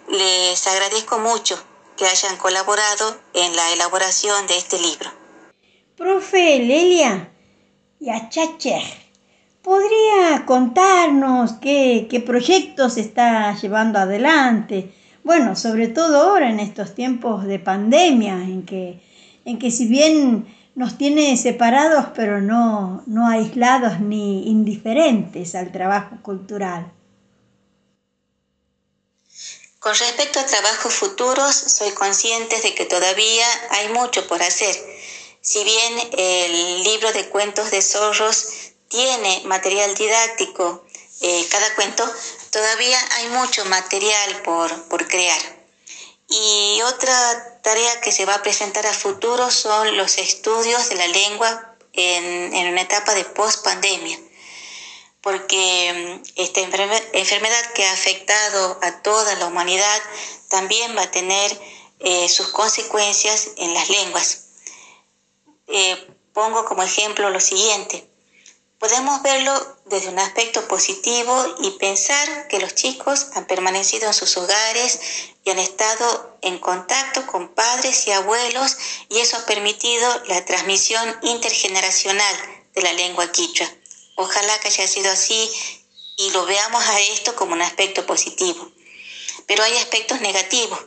les 0.07 0.65
agradezco 0.67 1.19
mucho 1.19 1.61
que 1.97 2.05
hayan 2.05 2.37
colaborado 2.37 3.17
en 3.33 3.55
la 3.55 3.71
elaboración 3.71 4.47
de 4.47 4.57
este 4.57 4.79
libro. 4.79 5.11
Profe 5.95 6.59
Lelia 6.59 7.31
Yachacher, 7.99 8.83
¿podría 9.61 10.45
contarnos 10.45 11.53
qué, 11.61 12.07
qué 12.09 12.19
proyectos 12.19 12.97
está 12.97 13.55
llevando 13.55 13.99
adelante? 13.99 14.93
Bueno, 15.23 15.55
sobre 15.55 15.87
todo 15.87 16.21
ahora 16.21 16.49
en 16.49 16.59
estos 16.59 16.93
tiempos 16.95 17.45
de 17.45 17.57
pandemia, 17.57 18.33
en 18.33 18.65
que, 18.65 19.01
en 19.45 19.57
que 19.57 19.71
si 19.71 19.87
bien 19.87 20.45
nos 20.75 20.97
tiene 20.97 21.37
separados, 21.37 22.07
pero 22.15 22.41
no, 22.41 23.03
no 23.05 23.27
aislados 23.27 23.99
ni 23.99 24.49
indiferentes 24.49 25.55
al 25.55 25.71
trabajo 25.71 26.17
cultural. 26.21 26.91
Con 29.79 29.95
respecto 29.95 30.39
a 30.39 30.45
trabajos 30.45 30.93
futuros, 30.93 31.53
soy 31.53 31.91
consciente 31.91 32.59
de 32.61 32.73
que 32.73 32.85
todavía 32.85 33.45
hay 33.69 33.89
mucho 33.89 34.27
por 34.27 34.41
hacer. 34.41 34.75
Si 35.41 35.63
bien 35.63 35.93
el 36.17 36.83
libro 36.83 37.11
de 37.11 37.27
cuentos 37.27 37.69
de 37.69 37.81
zorros 37.81 38.71
tiene 38.87 39.41
material 39.45 39.93
didáctico, 39.93 40.85
eh, 41.21 41.45
cada 41.51 41.75
cuento, 41.75 42.09
todavía 42.53 42.99
hay 43.17 43.29
mucho 43.29 43.65
material 43.65 44.43
por, 44.43 44.87
por 44.87 45.07
crear. 45.07 45.41
Y 46.29 46.79
otra 46.83 47.61
tarea 47.61 47.99
que 48.01 48.11
se 48.11 48.25
va 48.25 48.35
a 48.35 48.43
presentar 48.43 48.85
a 48.85 48.93
futuro 48.93 49.49
son 49.49 49.97
los 49.97 50.17
estudios 50.19 50.87
de 50.89 50.95
la 50.95 51.07
lengua 51.07 51.75
en, 51.93 52.53
en 52.53 52.67
una 52.71 52.81
etapa 52.81 53.15
de 53.15 53.25
post-pandemia, 53.25 54.19
porque 55.21 56.21
mm, 56.21 56.31
esta 56.35 56.61
enfermedad 56.61 57.73
que 57.73 57.85
ha 57.85 57.91
afectado 57.91 58.79
a 58.83 59.01
toda 59.01 59.35
la 59.35 59.47
humanidad 59.47 60.01
también 60.49 60.95
va 60.95 61.03
a 61.03 61.11
tener 61.11 61.59
eh, 61.99 62.29
sus 62.29 62.49
consecuencias 62.49 63.49
en 63.57 63.73
las 63.73 63.89
lenguas. 63.89 64.45
Eh, 65.67 66.07
pongo 66.33 66.65
como 66.65 66.83
ejemplo 66.83 67.29
lo 67.31 67.39
siguiente. 67.39 68.07
Podemos 68.77 69.23
verlo 69.23 69.72
desde 69.85 70.09
un 70.09 70.19
aspecto 70.19 70.67
positivo 70.67 71.55
y 71.59 71.71
pensar 71.71 72.47
que 72.47 72.59
los 72.59 72.73
chicos 72.73 73.27
han 73.33 73.45
permanecido 73.45 74.07
en 74.07 74.13
sus 74.13 74.37
hogares 74.37 74.99
y 75.43 75.49
han 75.49 75.59
estado 75.59 76.37
en 76.41 76.57
contacto 76.59 77.25
con 77.27 77.49
padres 77.49 78.07
y 78.07 78.11
abuelos 78.11 78.77
y 79.09 79.19
eso 79.19 79.37
ha 79.37 79.45
permitido 79.45 80.23
la 80.27 80.43
transmisión 80.45 81.17
intergeneracional 81.21 82.35
de 82.73 82.81
la 82.81 82.93
lengua 82.93 83.31
quichua. 83.31 83.69
Ojalá 84.15 84.59
que 84.59 84.69
haya 84.69 84.87
sido 84.87 85.11
así 85.11 85.49
y 86.17 86.31
lo 86.31 86.45
veamos 86.45 86.83
a 86.85 86.99
esto 86.99 87.35
como 87.35 87.53
un 87.53 87.61
aspecto 87.61 88.05
positivo. 88.05 88.71
Pero 89.47 89.63
hay 89.63 89.77
aspectos 89.77 90.21
negativos. 90.21 90.79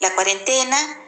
La 0.00 0.14
cuarentena 0.14 1.05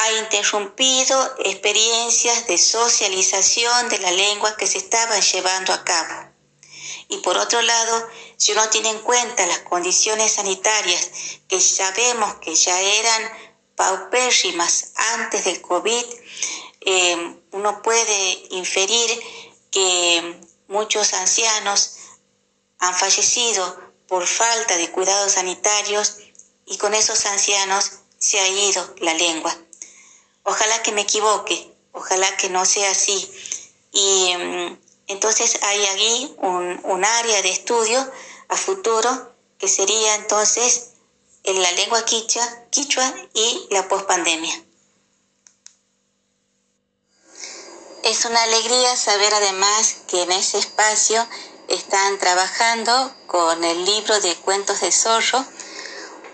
ha 0.00 0.12
interrumpido 0.12 1.34
experiencias 1.44 2.46
de 2.46 2.56
socialización 2.56 3.90
de 3.90 3.98
la 3.98 4.10
lengua 4.10 4.56
que 4.56 4.66
se 4.66 4.78
estaban 4.78 5.20
llevando 5.20 5.74
a 5.74 5.84
cabo. 5.84 6.30
Y 7.08 7.18
por 7.18 7.36
otro 7.36 7.60
lado, 7.60 8.08
si 8.38 8.52
uno 8.52 8.66
tiene 8.70 8.88
en 8.88 9.00
cuenta 9.00 9.46
las 9.46 9.58
condiciones 9.58 10.32
sanitarias 10.32 11.10
que 11.48 11.60
sabemos 11.60 12.36
que 12.36 12.54
ya 12.54 12.80
eran 12.80 13.22
paupérrimas 13.76 14.92
antes 15.16 15.44
del 15.44 15.60
COVID, 15.60 16.04
eh, 16.80 17.36
uno 17.50 17.82
puede 17.82 18.42
inferir 18.52 19.22
que 19.70 20.40
muchos 20.68 21.12
ancianos 21.12 21.96
han 22.78 22.94
fallecido 22.94 23.92
por 24.08 24.26
falta 24.26 24.78
de 24.78 24.90
cuidados 24.90 25.32
sanitarios 25.32 26.16
y 26.64 26.78
con 26.78 26.94
esos 26.94 27.26
ancianos 27.26 27.90
se 28.18 28.40
ha 28.40 28.48
ido 28.48 28.94
la 29.00 29.12
lengua. 29.12 29.54
Ojalá 30.44 30.82
que 30.82 30.92
me 30.92 31.02
equivoque, 31.02 31.72
ojalá 31.92 32.36
que 32.36 32.48
no 32.48 32.64
sea 32.64 32.90
así. 32.90 33.30
Y 33.92 34.34
mm, 34.36 34.78
entonces 35.08 35.58
hay 35.62 35.86
aquí 35.86 36.34
un, 36.38 36.80
un, 36.84 37.04
área 37.04 37.42
de 37.42 37.50
estudio 37.50 38.10
a 38.48 38.56
futuro 38.56 39.34
que 39.58 39.68
sería 39.68 40.14
entonces 40.14 40.90
en 41.44 41.60
la 41.60 41.70
lengua 41.72 42.04
quichua, 42.04 42.46
quichua 42.70 43.14
y 43.34 43.66
la 43.70 43.88
pospandemia. 43.88 44.64
Es 48.04 48.24
una 48.24 48.42
alegría 48.42 48.96
saber 48.96 49.32
además 49.34 49.96
que 50.08 50.22
en 50.22 50.32
ese 50.32 50.58
espacio 50.58 51.26
están 51.68 52.18
trabajando 52.18 53.14
con 53.26 53.62
el 53.62 53.84
libro 53.84 54.20
de 54.20 54.34
cuentos 54.36 54.80
de 54.80 54.90
zorro, 54.90 55.44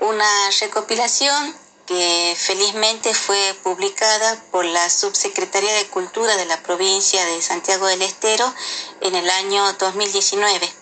una 0.01 0.51
recopilación 0.61 1.66
que 1.87 2.37
felizmente 2.39 3.15
fue 3.15 3.55
publicada 3.63 4.43
por 4.51 4.65
la 4.65 4.91
Subsecretaría 4.91 5.73
de 5.75 5.87
Cultura 5.87 6.37
de 6.37 6.45
la 6.45 6.63
provincia 6.63 7.25
de 7.25 7.41
Santiago 7.41 7.87
del 7.87 8.03
Estero 8.03 8.53
en 9.01 9.15
el 9.15 9.31
año 9.31 9.73
2019. 9.75 10.73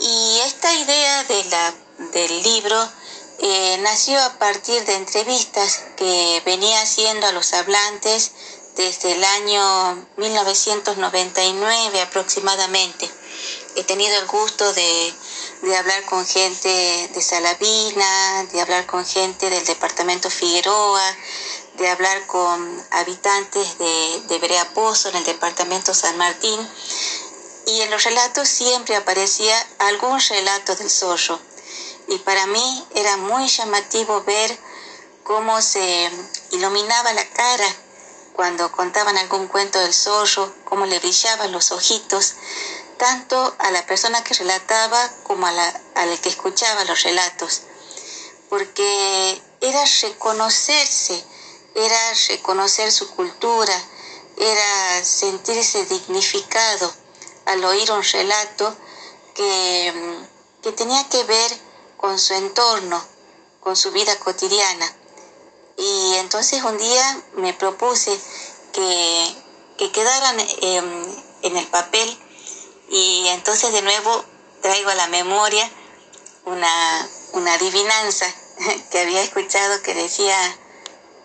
Y 0.00 0.38
esta 0.44 0.72
idea 0.74 1.24
de 1.24 1.44
la, 1.44 1.74
del 2.12 2.42
libro 2.42 2.88
eh, 3.40 3.78
nació 3.80 4.20
a 4.20 4.38
partir 4.38 4.84
de 4.84 4.94
entrevistas 4.94 5.80
que 5.96 6.42
venía 6.44 6.82
haciendo 6.82 7.26
a 7.26 7.32
los 7.32 7.52
hablantes 7.52 8.32
desde 8.76 9.12
el 9.12 9.24
año 9.24 10.06
1999 10.16 12.00
aproximadamente. 12.00 13.10
He 13.76 13.84
tenido 13.84 14.18
el 14.18 14.26
gusto 14.26 14.72
de 14.72 15.14
de 15.62 15.76
hablar 15.76 16.04
con 16.04 16.24
gente 16.26 17.10
de 17.12 17.22
Salavina, 17.22 18.44
de 18.52 18.60
hablar 18.60 18.86
con 18.86 19.04
gente 19.04 19.50
del 19.50 19.64
departamento 19.64 20.30
Figueroa, 20.30 21.16
de 21.74 21.88
hablar 21.88 22.26
con 22.26 22.86
habitantes 22.90 23.78
de, 23.78 24.22
de 24.28 24.38
Breapozo 24.38 25.08
en 25.08 25.16
el 25.16 25.24
departamento 25.24 25.94
San 25.94 26.16
Martín. 26.16 26.58
Y 27.66 27.80
en 27.82 27.90
los 27.90 28.04
relatos 28.04 28.48
siempre 28.48 28.96
aparecía 28.96 29.54
algún 29.78 30.18
relato 30.20 30.74
del 30.76 30.90
zorro. 30.90 31.38
Y 32.08 32.18
para 32.18 32.46
mí 32.46 32.86
era 32.94 33.16
muy 33.18 33.46
llamativo 33.48 34.22
ver 34.24 34.58
cómo 35.24 35.60
se 35.60 36.10
iluminaba 36.52 37.12
la 37.12 37.28
cara 37.30 37.66
cuando 38.32 38.70
contaban 38.70 39.18
algún 39.18 39.48
cuento 39.48 39.78
del 39.80 39.92
zorro, 39.92 40.54
cómo 40.64 40.86
le 40.86 41.00
brillaban 41.00 41.50
los 41.52 41.72
ojitos, 41.72 42.34
tanto 42.98 43.54
a 43.58 43.70
la 43.70 43.86
persona 43.86 44.22
que 44.22 44.34
relataba 44.34 45.10
como 45.22 45.46
a 45.46 45.52
la, 45.52 45.80
al 45.94 46.20
que 46.20 46.28
escuchaba 46.28 46.84
los 46.84 47.02
relatos, 47.02 47.62
porque 48.48 49.40
era 49.60 49.84
reconocerse, 50.02 51.24
era 51.74 52.12
reconocer 52.28 52.92
su 52.92 53.08
cultura, 53.14 53.80
era 54.36 55.04
sentirse 55.04 55.84
dignificado 55.86 56.92
al 57.46 57.64
oír 57.64 57.90
un 57.92 58.02
relato 58.02 58.76
que, 59.34 59.92
que 60.62 60.72
tenía 60.72 61.08
que 61.08 61.24
ver 61.24 61.58
con 61.96 62.18
su 62.18 62.34
entorno, 62.34 63.02
con 63.60 63.76
su 63.76 63.90
vida 63.90 64.16
cotidiana. 64.18 64.94
Y 65.76 66.14
entonces 66.16 66.62
un 66.62 66.76
día 66.76 67.22
me 67.36 67.54
propuse 67.54 68.18
que, 68.72 69.34
que 69.76 69.92
quedaran 69.92 70.40
em, 70.40 71.22
en 71.42 71.56
el 71.56 71.66
papel 71.68 72.27
y 72.88 73.28
entonces 73.28 73.72
de 73.72 73.82
nuevo 73.82 74.24
traigo 74.62 74.90
a 74.90 74.94
la 74.94 75.08
memoria 75.08 75.70
una, 76.44 77.08
una 77.32 77.54
adivinanza 77.54 78.26
que 78.90 79.00
había 79.00 79.22
escuchado 79.22 79.82
que 79.82 79.94
decía 79.94 80.36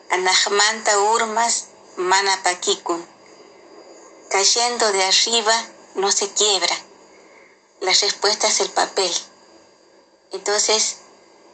Anahmanta 0.10 1.00
Urmas 1.00 1.68
Manapakikun. 1.96 3.08
Cayendo 4.30 4.92
de 4.92 5.04
arriba 5.04 5.54
no 5.96 6.12
se 6.12 6.32
quiebra. 6.34 6.76
La 7.82 7.94
respuesta 7.94 8.48
es 8.48 8.60
el 8.62 8.70
papel. 8.72 9.12
Entonces, 10.32 10.98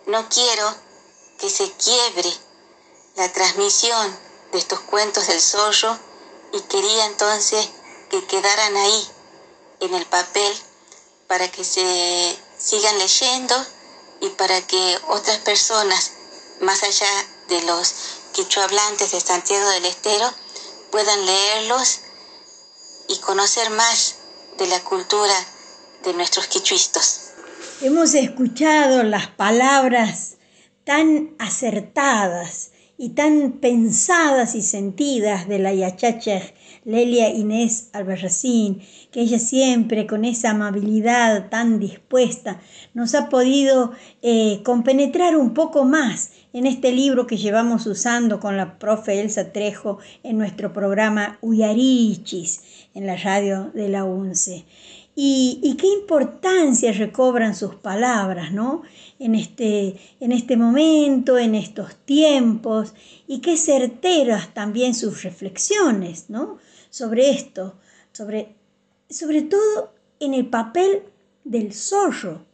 no 0.05 0.29
quiero 0.29 0.75
que 1.39 1.49
se 1.49 1.71
quiebre 1.73 2.31
la 3.15 3.31
transmisión 3.31 4.17
de 4.51 4.59
estos 4.59 4.79
cuentos 4.81 5.27
del 5.27 5.41
zorro 5.41 5.99
y 6.53 6.61
quería 6.61 7.05
entonces 7.05 7.69
que 8.09 8.25
quedaran 8.25 8.75
ahí 8.77 9.09
en 9.79 9.93
el 9.93 10.05
papel 10.05 10.53
para 11.27 11.47
que 11.49 11.63
se 11.63 12.37
sigan 12.57 12.97
leyendo 12.97 13.55
y 14.21 14.29
para 14.29 14.61
que 14.67 14.97
otras 15.07 15.37
personas, 15.39 16.11
más 16.61 16.83
allá 16.83 17.07
de 17.47 17.61
los 17.63 17.93
quichohablantes 18.33 19.11
de 19.11 19.19
Santiago 19.19 19.69
del 19.69 19.85
Estero, 19.85 20.31
puedan 20.91 21.25
leerlos 21.25 22.01
y 23.07 23.17
conocer 23.19 23.69
más 23.71 24.15
de 24.57 24.67
la 24.67 24.83
cultura 24.83 25.33
de 26.03 26.13
nuestros 26.13 26.47
quichuistos. 26.47 27.31
Hemos 27.81 28.13
escuchado 28.13 29.03
las 29.03 29.27
palabras 29.27 30.37
tan 30.83 31.35
acertadas 31.39 32.71
y 32.97 33.09
tan 33.11 33.59
pensadas 33.61 34.55
y 34.55 34.61
sentidas 34.61 35.47
de 35.47 35.59
la 35.59 35.73
yachacha 35.73 36.41
Lelia 36.83 37.29
Inés 37.29 37.89
Albarracín, 37.93 38.85
que 39.11 39.21
ella 39.21 39.39
siempre 39.39 40.05
con 40.05 40.25
esa 40.25 40.51
amabilidad 40.51 41.49
tan 41.49 41.79
dispuesta 41.79 42.59
nos 42.93 43.15
ha 43.15 43.29
podido 43.29 43.91
eh, 44.21 44.61
compenetrar 44.63 45.35
un 45.35 45.53
poco 45.53 45.85
más 45.85 46.31
en 46.53 46.65
este 46.65 46.91
libro 46.91 47.27
que 47.27 47.37
llevamos 47.37 47.85
usando 47.85 48.39
con 48.39 48.57
la 48.57 48.77
profe 48.79 49.19
Elsa 49.19 49.51
Trejo 49.51 49.99
en 50.23 50.37
nuestro 50.37 50.73
programa 50.73 51.37
Uyarichis 51.41 52.61
en 52.93 53.07
la 53.07 53.15
radio 53.17 53.71
de 53.73 53.89
la 53.89 54.03
UNCE. 54.03 54.65
Y, 55.21 55.75
qué 55.77 55.87
importancia 55.87 56.93
recobran 56.93 57.53
sus 57.53 57.75
palabras, 57.75 58.53
¿no? 58.53 58.83
En 59.19 59.35
este, 59.35 59.97
en 60.21 60.31
este 60.31 60.55
momento, 60.55 61.37
en 61.37 61.55
estos 61.55 61.97
tiempos, 62.05 62.93
y 63.27 63.39
qué 63.39 63.57
certeras 63.57 64.53
también 64.53 64.95
sus 64.95 65.23
reflexiones, 65.23 66.29
¿no? 66.29 66.57
Sobre 66.89 67.31
esto, 67.31 67.75
sobre, 68.13 68.55
sobre 69.09 69.41
todo 69.41 69.93
en 70.19 70.33
el 70.33 70.47
papel 70.47 71.03
del 71.43 71.73
zorro, 71.73 72.45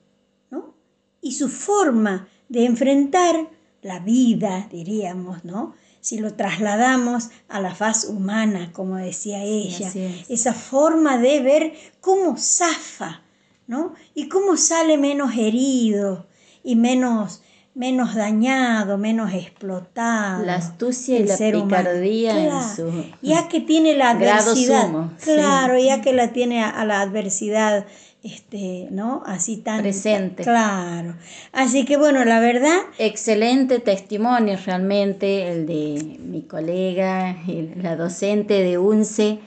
¿no? 0.49 0.73
Y 1.21 1.33
su 1.33 1.49
forma 1.49 2.27
de 2.49 2.65
enfrentar 2.65 3.49
la 3.81 3.99
vida, 3.99 4.67
diríamos, 4.71 5.43
¿no? 5.43 5.75
si 6.05 6.19
lo 6.19 6.35
trasladamos 6.35 7.29
a 7.47 7.59
la 7.59 7.73
faz 7.73 8.03
humana, 8.03 8.71
como 8.73 8.97
decía 8.97 9.41
ella, 9.41 9.91
esa 10.29 10.53
forma 10.53 11.17
de 11.17 11.41
ver 11.41 11.73
cómo 11.99 12.37
zafa, 12.37 13.23
¿no? 13.65 13.95
Y 14.13 14.29
cómo 14.29 14.55
sale 14.55 14.99
menos 14.99 15.35
herido 15.35 16.27
y 16.63 16.75
menos, 16.75 17.41
menos 17.75 18.15
dañado, 18.15 18.97
menos 18.97 19.33
explotado. 19.33 20.43
La 20.43 20.55
astucia 20.55 21.19
y 21.19 21.25
la 21.25 21.37
picardía 21.37 22.45
en 22.45 22.75
su 22.75 22.91
ya 23.21 23.47
que 23.47 23.61
tiene 23.61 23.95
la 23.95 24.11
adversidad, 24.11 24.89
claro, 25.23 25.77
ya 25.77 26.01
que 26.01 26.13
la 26.13 26.31
tiene 26.31 26.63
a 26.63 26.83
la 26.85 27.01
adversidad 27.01 27.85
este, 28.25 28.87
¿no? 28.89 29.21
Así 29.27 29.57
tan 29.57 29.83
presente. 29.83 30.41
Claro. 30.41 31.15
Así 31.51 31.85
que 31.85 31.95
bueno, 31.95 32.25
la 32.25 32.39
verdad. 32.39 32.79
Excelente 32.97 33.77
testimonio 33.77 34.57
realmente 34.65 35.51
el 35.51 35.67
de 35.67 36.17
mi 36.19 36.41
colega, 36.41 37.37
la 37.75 37.95
docente 37.95 38.63
de 38.63 38.79
UNCE, 38.79 39.37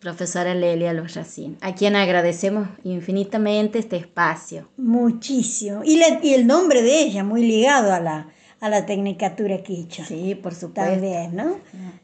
profesora 0.00 0.54
Lelia 0.54 0.92
Racín, 0.92 1.56
a 1.60 1.74
quien 1.74 1.96
agradecemos 1.96 2.68
infinitamente 2.84 3.78
este 3.78 3.96
espacio. 3.96 4.68
Muchísimo. 4.76 5.82
Y, 5.84 6.00
y 6.22 6.34
el 6.34 6.46
nombre 6.46 6.82
de 6.82 7.00
ella, 7.00 7.24
muy 7.24 7.44
ligado 7.44 7.92
a 7.92 8.00
la, 8.00 8.28
a 8.60 8.68
la 8.68 8.86
tecnicatura 8.86 9.62
quicha. 9.62 10.04
Sí, 10.04 10.34
por 10.34 10.54
supuesto. 10.54 10.92
También, 10.92 11.34
¿no? 11.34 11.58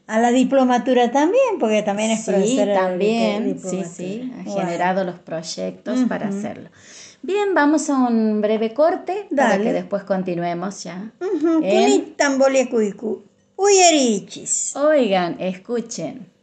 A 0.07 0.19
la 0.19 0.31
diplomatura 0.31 1.11
también, 1.11 1.59
porque 1.59 1.83
también 1.83 2.11
es 2.11 2.25
profesora 2.25 2.75
sí, 2.75 2.79
también, 2.79 3.59
sí, 3.59 3.83
sí, 3.85 4.31
ha 4.39 4.43
generado 4.43 5.03
los 5.03 5.19
proyectos 5.19 5.99
para 6.09 6.27
hacerlo. 6.27 6.69
Bien, 7.21 7.55
vamos 7.55 7.89
a 7.89 7.97
un 7.97 8.41
breve 8.41 8.73
corte 8.73 9.27
para 9.35 9.57
que 9.57 9.73
después 9.73 10.03
continuemos 10.03 10.83
ya. 10.83 11.11
Uh 11.19 11.23
-huh. 11.23 11.65
Uyerichis. 13.55 14.75
Oigan, 14.75 15.37
escuchen. 15.39 16.34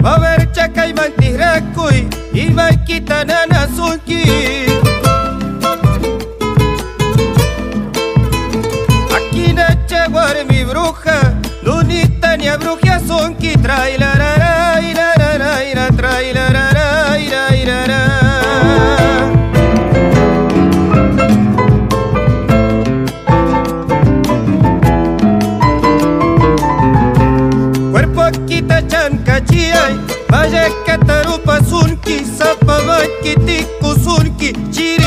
Baber 0.00 0.48
chakay 0.56 0.96
mantirakuy 0.96 2.08
Imay 2.32 2.72
kita 2.88 3.20
nanasunki 3.20 4.24
Aquí 9.12 9.52
na 9.52 9.76
chaguar 9.84 10.40
mi 10.48 10.64
bruja 10.64 11.36
Lunita 11.60 12.32
ni 12.40 12.48
a 12.48 12.56
bruja 12.56 12.96
sonki 13.04 13.52
Trailarara, 13.60 13.99
बजे 30.32 30.68
के 30.86 30.96
तरु 31.06 31.36
पसुन 31.46 31.94
की 32.06 32.18
सपव 32.26 32.88
किती 33.22 33.60
कुसुन 33.80 34.28
की 34.40 34.52
चीर 34.72 34.99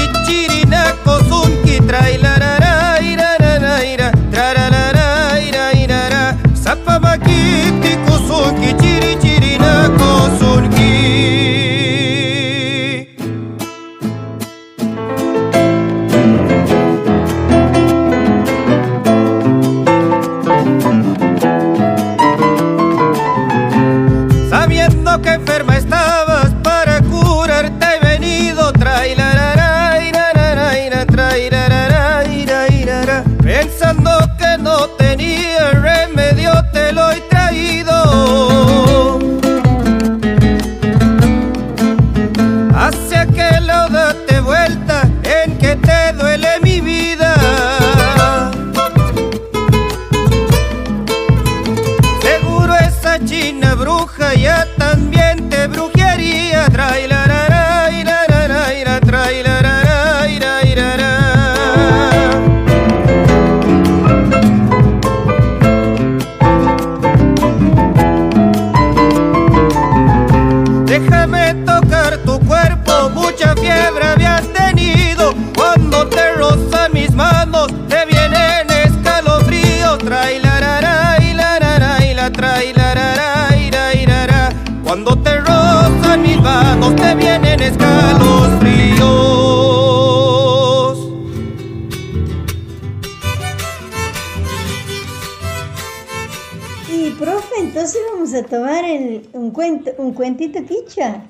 un 99.97 100.13
cuentito 100.13 100.63
quicha. 100.65 101.29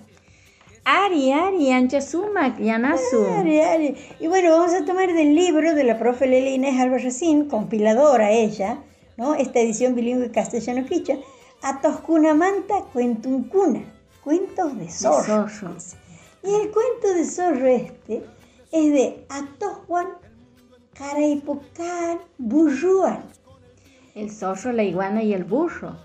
Ari, 0.86 1.32
Ari, 1.32 1.72
Ancha 1.72 2.02
Sumac, 2.02 2.60
Yanasu. 2.60 3.26
Ari, 3.40 3.60
Ari. 3.62 3.96
Y 4.20 4.28
bueno, 4.28 4.52
vamos 4.52 4.74
a 4.74 4.84
tomar 4.84 5.14
del 5.14 5.34
libro 5.34 5.74
de 5.76 5.84
la 5.84 5.98
profe 5.98 6.28
Lely 6.28 6.56
Inés 6.56 6.80
Albarracín, 6.80 7.48
compiladora 7.48 8.32
ella, 8.32 8.84
¿no? 9.16 9.36
Esta 9.36 9.60
edición 9.60 9.96
bilingüe 9.96 10.32
castellano 10.32 10.86
quicha, 10.86 11.16
Atoscunamanta 11.62 12.82
Cuentuncuna, 12.92 13.82
cuentos 14.24 14.78
de 14.78 14.90
zorro. 14.90 15.48
Y 16.44 16.54
el 16.54 16.72
cuento 16.72 17.14
de 17.16 17.26
zorro 17.26 17.68
este 17.68 18.26
es 18.74 18.92
de 18.92 19.26
Atosjuan 19.30 20.08
Caraipocan 20.94 22.20
Burruan. 22.38 23.24
El 24.16 24.30
zorro, 24.30 24.74
la 24.74 24.84
iguana 24.84 25.24
y 25.24 25.34
el 25.34 25.46
burro. 25.46 25.96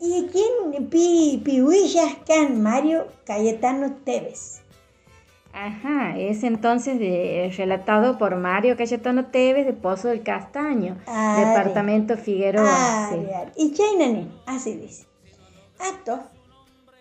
Y 0.00 0.28
quien 0.28 0.88
pi 0.88 1.42
pihuillascan 1.44 2.62
Mario 2.62 3.08
Cayetano 3.24 3.96
Tevez. 4.04 4.60
Ajá, 5.52 6.16
es 6.16 6.44
entonces 6.44 7.00
de, 7.00 7.52
relatado 7.56 8.16
por 8.16 8.36
Mario 8.36 8.76
Cayetano 8.76 9.26
Tevez 9.26 9.66
de 9.66 9.72
Pozo 9.72 10.08
del 10.08 10.22
Castaño, 10.22 10.98
Ari. 11.06 11.44
departamento 11.44 12.16
Figueroa. 12.16 13.08
sí. 13.10 13.16
Ari, 13.16 13.32
ari. 13.32 13.50
Y 13.56 13.72
chaynani, 13.72 14.30
así 14.46 14.74
dice. 14.74 15.06
Ato, 15.80 16.20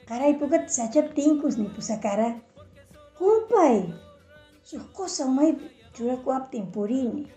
caray, 0.07 0.33
pukat 0.35 0.69
sachap 0.69 1.13
tinkus 1.13 1.57
ni 1.57 1.67
pusakara. 1.67 2.41
Kumpay, 3.19 3.93
sus 4.63 4.83
cosas 4.93 5.27
may 5.27 5.55
churakuap 5.93 6.49
timpurini. 6.49 7.27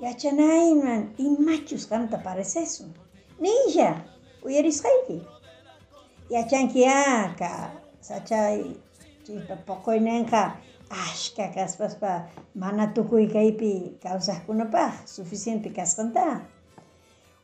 Yachanay 0.00 0.74
man, 0.74 1.14
inmachus 1.18 1.86
canta 1.86 2.22
parece 2.22 2.62
eso. 2.62 2.84
Ninja, 3.38 4.04
uyarisqayki. 4.44 5.18
Yachanki 6.30 6.86
aka, 6.86 7.70
sachay, 8.00 8.76
chipa 9.24 9.56
pokoy 9.66 10.00
nenqa, 10.00 10.56
ashka 10.90 11.48
kaspaspa, 11.54 12.28
mana 12.54 12.92
tukuy 12.94 13.26
kaypi 13.28 13.98
kawsaqkunapaq, 14.02 15.06
suficiente 15.06 15.68
kasqanta. 15.72 16.40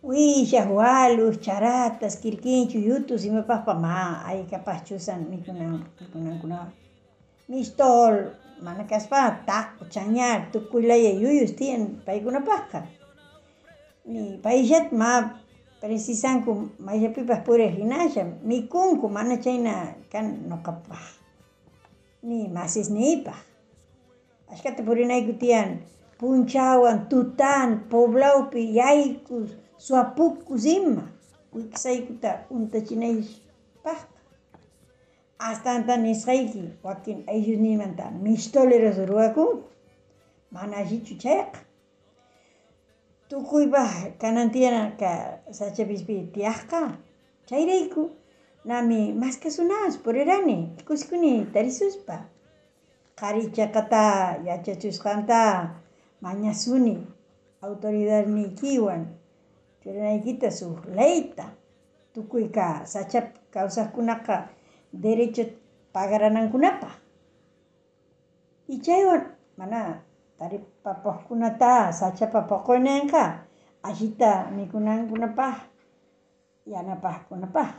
Uillas, 0.02 0.66
walus, 0.66 1.36
charatas, 1.44 2.16
quirquinchu, 2.22 2.78
yutus, 2.78 3.24
imapaqpa 3.24 3.74
ma, 3.74 4.24
ay 4.24 4.46
capaz 4.50 4.80
chusan 4.88 5.28
mikunan, 5.28 5.84
mikunankuna. 6.00 6.72
Mistol, 7.48 8.32
mana 8.62 8.84
kaspa, 8.88 9.44
taco, 9.46 9.84
chañar, 9.90 10.48
tukuylaya 10.52 11.12
yuyus 11.20 11.52
tiyan 11.52 12.00
paykunapaqqa. 12.06 12.86
Ni 14.06 14.40
payllat 14.42 14.92
ma 14.92 15.39
precisan 15.80 16.44
mayapipas 16.78 17.40
purehinallam 17.44 18.28
mikunku 18.44 19.08
mana 19.08 19.36
can 19.40 19.64
kan 20.12 20.26
noqapaj 20.48 21.04
ni 22.22 22.48
masis 22.48 22.90
masisniypaj 22.92 23.40
ashkata 24.52 24.82
purina 24.84 25.16
ikutian 25.16 25.80
punchawan 26.18 27.08
tutan 27.08 27.88
poblaupi 27.88 28.76
yaykus 28.76 29.50
suwapukus 29.78 30.64
ima 30.68 31.04
wikisaykuta 31.54 32.44
untachinaypajpa 32.50 33.92
astanta 35.38 35.96
nisqayki 35.96 36.62
wakin 36.84 37.24
ayllunimanta 37.32 38.10
mishtoleros 38.10 38.98
ruwakunku 39.08 39.64
mana 40.52 40.76
allichu 40.76 41.14
chayqa 41.16 41.58
Tukuypaq 43.30 44.18
kanan 44.20 44.48
tiyanqa 44.54 45.12
sachapispi 45.58 46.16
tiyaqqa. 46.34 46.80
Chayrayku 47.48 48.02
nami 48.68 49.00
maskasunas 49.22 49.94
purirani, 50.04 50.58
kuskuni 50.86 51.32
tarisuspa. 51.54 52.16
Qharichakata 53.18 54.02
yachachusqanta 54.48 55.40
mañasuni 56.24 56.94
autoridadnikiwan 57.64 59.02
churanaykita 59.82 60.48
suk 60.58 60.78
leyta 60.98 61.44
tukuyqa 62.14 62.66
sachap 62.92 63.26
kawsaqkunaqa 63.54 64.36
derecho 65.02 65.44
pagaranankunapaq 65.94 66.94
y 68.72 68.74
chaywan 68.84 69.22
mana 69.58 69.80
tari 70.40 70.56
papohkunata 70.84 71.92
sacha 71.92 72.26
papohkunenka 72.32 73.44
allita 73.84 74.48
mikunankunapaj 74.56 75.56
yanapajkunapaj 76.72 77.70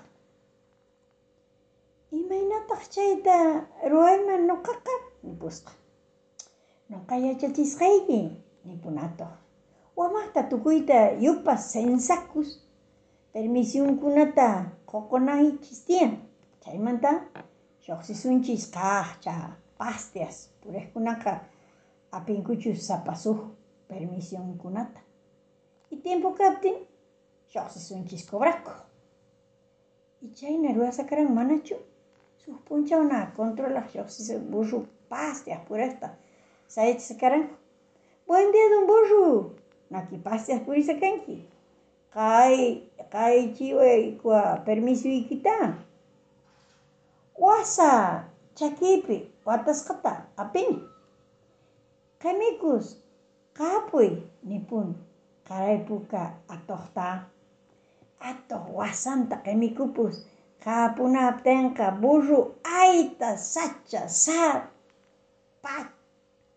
imaynataq 2.20 2.82
chayta 2.94 3.66
ruwayman 3.92 4.42
noqaqa 4.50 4.94
nipusqa 5.26 5.74
noqa 6.90 7.16
nipunato 7.18 8.22
nipunatoq 8.66 9.34
wamaqta 9.98 10.42
tukuyta 10.50 10.98
yupas 11.24 11.62
sensakus. 11.74 12.50
Permisionkunata 13.34 14.48
qoqonanchis 14.92 15.80
tiyan 15.88 16.12
chaymanta 16.64 17.12
lluqsisunchis 17.88 18.64
pastias 18.76 19.56
pastas 19.80 20.36
purejkunaqa 20.62 21.34
puriqkunaqa 22.12 22.18
apinkuchus 22.18 22.88
sapasuq 22.88 23.40
permisionkunata 23.88 25.02
y 25.90 25.98
tiempo 25.98 26.36
kaptin 26.36 26.76
lluqsisunchis 27.54 28.30
cobraqku 28.30 28.72
y 30.22 30.34
chayna 30.34 30.74
ruwasakaran 30.74 31.34
manachu 31.34 31.76
suq 32.38 32.58
punchawna 32.68 33.34
controlaq 33.36 33.96
lluqsisun 33.96 34.52
burru 34.52 34.88
pastias 35.10 35.62
puraqta 35.68 36.18
sayachisakaranku 36.68 37.56
buen 38.28 38.52
día 38.52 38.70
don 38.70 38.88
burru 38.88 39.56
naki 39.90 40.18
pastias 40.18 40.62
purisakanki 40.66 41.46
kay 42.14 42.84
kay 43.12 43.54
chiwaykua 43.56 44.64
permisoykita 44.66 45.56
wasa 47.38 48.24
chakipi 48.56 49.18
watasqata 49.46 50.28
apini 50.38 50.80
kanikus 52.22 53.02
kapoy 53.58 54.22
nipun 54.46 54.94
karaypuka 55.48 56.38
atohta 56.48 57.26
atoh 58.22 58.64
wasanta 58.78 59.42
kamikupus 59.46 60.16
kapunaptinqa 60.62 61.98
burru 62.02 62.54
aita 62.62 63.34
sacha 63.38 64.06
sa 64.06 64.70
pa, 65.62 65.90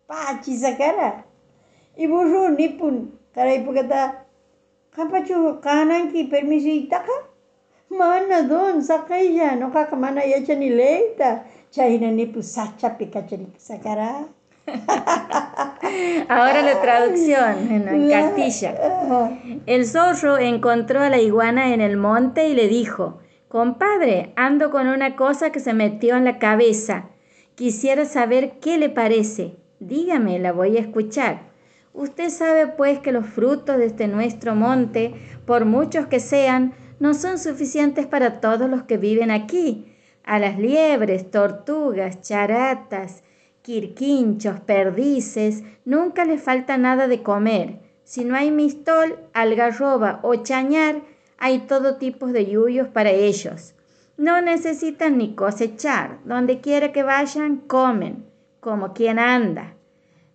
pachisakara 0.09 1.25
y 1.97 2.05
burru 2.07 2.53
nipun 2.53 3.09
kanan 5.65 6.13
ki 6.13 6.29
permisi 6.29 6.85
permisitaqa 6.85 7.17
mana 7.89 8.45
don 8.49 8.83
saqilla 8.85 9.57
noqaqa 9.57 9.97
mana 9.97 10.21
yachani 10.23 10.69
nipu 12.13 12.43
sacha 12.43 12.91
pika 12.99 13.21
sachapi 13.25 13.47
sakara. 13.59 14.29
Ahora 16.29 16.63
la 16.63 16.81
traducción 16.81 17.71
en, 17.71 17.89
en 17.89 18.11
Castilla. 18.11 18.75
El 19.67 19.87
zorro 19.87 20.39
encontró 20.39 21.01
a 21.01 21.11
la 21.11 21.19
iguana 21.19 21.75
en 21.75 21.81
el 21.81 21.97
monte 21.97 22.49
y 22.49 22.55
le 22.55 22.69
dijo, 22.69 23.19
compadre, 23.49 24.33
ando 24.37 24.71
con 24.71 24.89
una 24.89 25.17
cosa 25.17 25.51
que 25.51 25.61
se 25.61 25.75
metió 25.75 26.17
en 26.17 26.25
la 26.25 26.39
cabeza. 26.39 27.11
Quisiera 27.55 28.05
saber 28.05 28.59
qué 28.61 28.79
le 28.79 28.89
parece. 28.89 29.57
Dígame, 29.81 30.39
la 30.39 30.53
voy 30.53 30.77
a 30.77 30.81
escuchar. 30.81 31.43
Usted 31.93 32.31
sabe 32.31 32.67
pues 32.67 32.99
que 32.99 33.13
los 33.13 33.27
frutos 33.27 33.77
de 33.77 33.87
este 33.87 34.09
nuestro 34.09 34.55
monte, 34.55 35.15
por 35.47 35.65
muchos 35.65 36.07
que 36.07 36.21
sean, 36.21 36.75
no 36.99 37.15
son 37.15 37.39
suficientes 37.39 38.07
para 38.07 38.41
todos 38.41 38.69
los 38.69 38.85
que 38.85 38.97
viven 38.97 39.31
aquí. 39.31 39.93
A 40.25 40.39
las 40.39 40.59
liebres, 40.59 41.31
tortugas, 41.31 42.23
charatas, 42.23 43.24
quirquinchos, 43.65 44.61
perdices, 44.61 45.65
nunca 45.87 46.27
les 46.27 46.43
falta 46.43 46.77
nada 46.77 47.09
de 47.09 47.23
comer. 47.23 47.81
Si 48.05 48.23
no 48.23 48.37
hay 48.37 48.51
mistol, 48.51 49.19
algarroba 49.33 50.21
o 50.23 50.35
chañar, 50.37 51.01
hay 51.39 51.61
todo 51.61 51.97
tipo 51.97 52.27
de 52.27 52.45
yuyos 52.45 52.89
para 52.89 53.11
ellos. 53.11 53.75
No 54.19 54.43
necesitan 54.43 55.17
ni 55.17 55.35
cosechar, 55.35 56.19
donde 56.27 56.61
quiera 56.61 56.93
que 56.93 57.03
vayan, 57.03 57.57
comen, 57.57 58.27
como 58.61 58.93
quien 58.93 59.19
anda. 59.19 59.73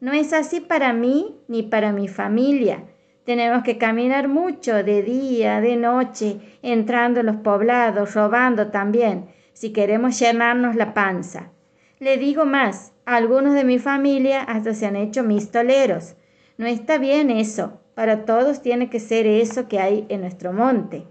No 0.02 0.12
es 0.12 0.34
así 0.34 0.60
para 0.60 0.92
mí 0.92 1.38
ni 1.48 1.62
para 1.62 1.94
mi 1.94 2.08
familia. 2.08 2.86
Tenemos 3.26 3.62
que 3.62 3.78
caminar 3.78 4.28
mucho 4.28 4.74
de 4.84 5.04
día, 5.04 5.62
de 5.62 5.76
noche, 5.76 6.40
entrando 6.64 7.20
en 7.20 7.28
los 7.28 7.36
poblados, 7.38 8.16
robando 8.16 8.72
también, 8.72 9.30
si 9.54 9.72
queremos 9.72 10.20
llenarnos 10.20 10.76
la 10.76 10.96
panza. 10.96 11.52
Le 12.00 12.18
digo 12.18 12.46
más, 12.46 12.94
algunos 13.06 13.54
de 13.54 13.66
mi 13.66 13.78
familia 13.78 14.42
hasta 14.42 14.74
se 14.74 14.86
han 14.86 14.96
hecho 14.96 15.22
mistoleros. 15.24 16.16
No 16.58 16.66
está 16.66 16.98
bien 16.98 17.30
eso. 17.30 17.74
Para 17.94 18.24
todos 18.24 18.62
tiene 18.62 18.90
que 18.90 19.02
ser 19.02 19.28
eso 19.28 19.68
que 19.68 19.80
hay 19.80 20.06
en 20.08 20.22
nuestro 20.22 20.54
monte. 20.54 21.06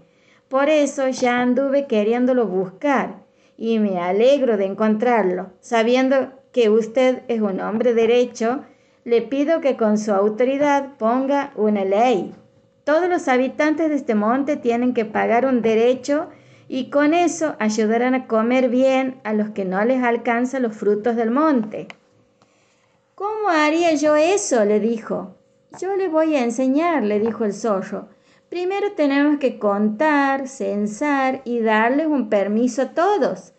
Por 0.47 0.67
eso 0.67 1.07
ya 1.09 1.41
anduve 1.41 1.85
queriéndolo 1.85 2.47
buscar 2.47 3.17
y 3.55 3.77
me 3.77 3.99
alegro 3.99 4.57
de 4.57 4.65
encontrarlo. 4.65 5.51
Sabiendo 5.59 6.31
que 6.51 6.71
usted 6.71 7.21
es 7.27 7.39
un 7.41 7.61
hombre 7.61 7.93
derecho, 7.93 8.63
le 9.03 9.21
pido 9.21 9.61
que 9.61 9.77
con 9.77 9.99
su 9.99 10.11
autoridad 10.11 10.97
ponga 10.97 11.51
una 11.55 11.85
ley. 11.85 12.33
Todos 12.83 13.07
los 13.07 13.27
habitantes 13.27 13.89
de 13.89 13.95
este 13.95 14.15
monte 14.15 14.57
tienen 14.57 14.95
que 14.95 15.05
pagar 15.05 15.45
un 15.45 15.61
derecho 15.61 16.29
y 16.71 16.91
con 16.91 17.15
eso 17.15 17.55
ayudarán 17.57 18.13
a 18.13 18.27
comer 18.27 18.69
bien 18.69 19.19
a 19.23 19.33
los 19.33 19.49
que 19.49 19.65
no 19.65 19.83
les 19.83 20.03
alcanzan 20.03 20.61
los 20.61 20.77
frutos 20.77 21.15
del 21.15 21.31
monte. 21.31 21.87
¿Cómo 23.15 23.49
haría 23.49 23.95
yo 23.95 24.15
eso? 24.15 24.63
le 24.63 24.79
dijo. 24.79 25.35
Yo 25.81 25.95
le 25.97 26.07
voy 26.07 26.35
a 26.35 26.43
enseñar, 26.43 27.03
le 27.03 27.19
dijo 27.19 27.43
el 27.43 27.53
zorro. 27.53 28.07
Primero 28.49 28.93
tenemos 28.93 29.39
que 29.39 29.57
contar, 29.57 30.47
censar 30.47 31.41
y 31.43 31.59
darles 31.59 32.05
un 32.05 32.29
permiso 32.29 32.83
a 32.83 32.93
todos. 32.93 33.53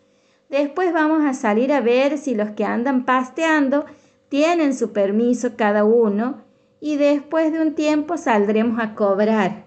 Después 0.49 0.93
vamos 0.93 1.25
a 1.25 1.35
salir 1.35 1.73
a 1.73 1.81
ver 1.81 2.17
si 2.17 2.37
los 2.37 2.51
que 2.51 2.65
andan 2.65 3.05
pasteando 3.05 3.87
tienen 4.29 4.75
su 4.75 4.93
permiso 4.93 5.57
cada 5.57 5.85
uno 5.85 6.43
y 6.81 6.97
después 6.97 7.53
de 7.53 7.61
un 7.61 7.75
tiempo 7.75 8.17
saldremos 8.17 8.81
a 8.81 8.95
cobrar. 8.95 9.65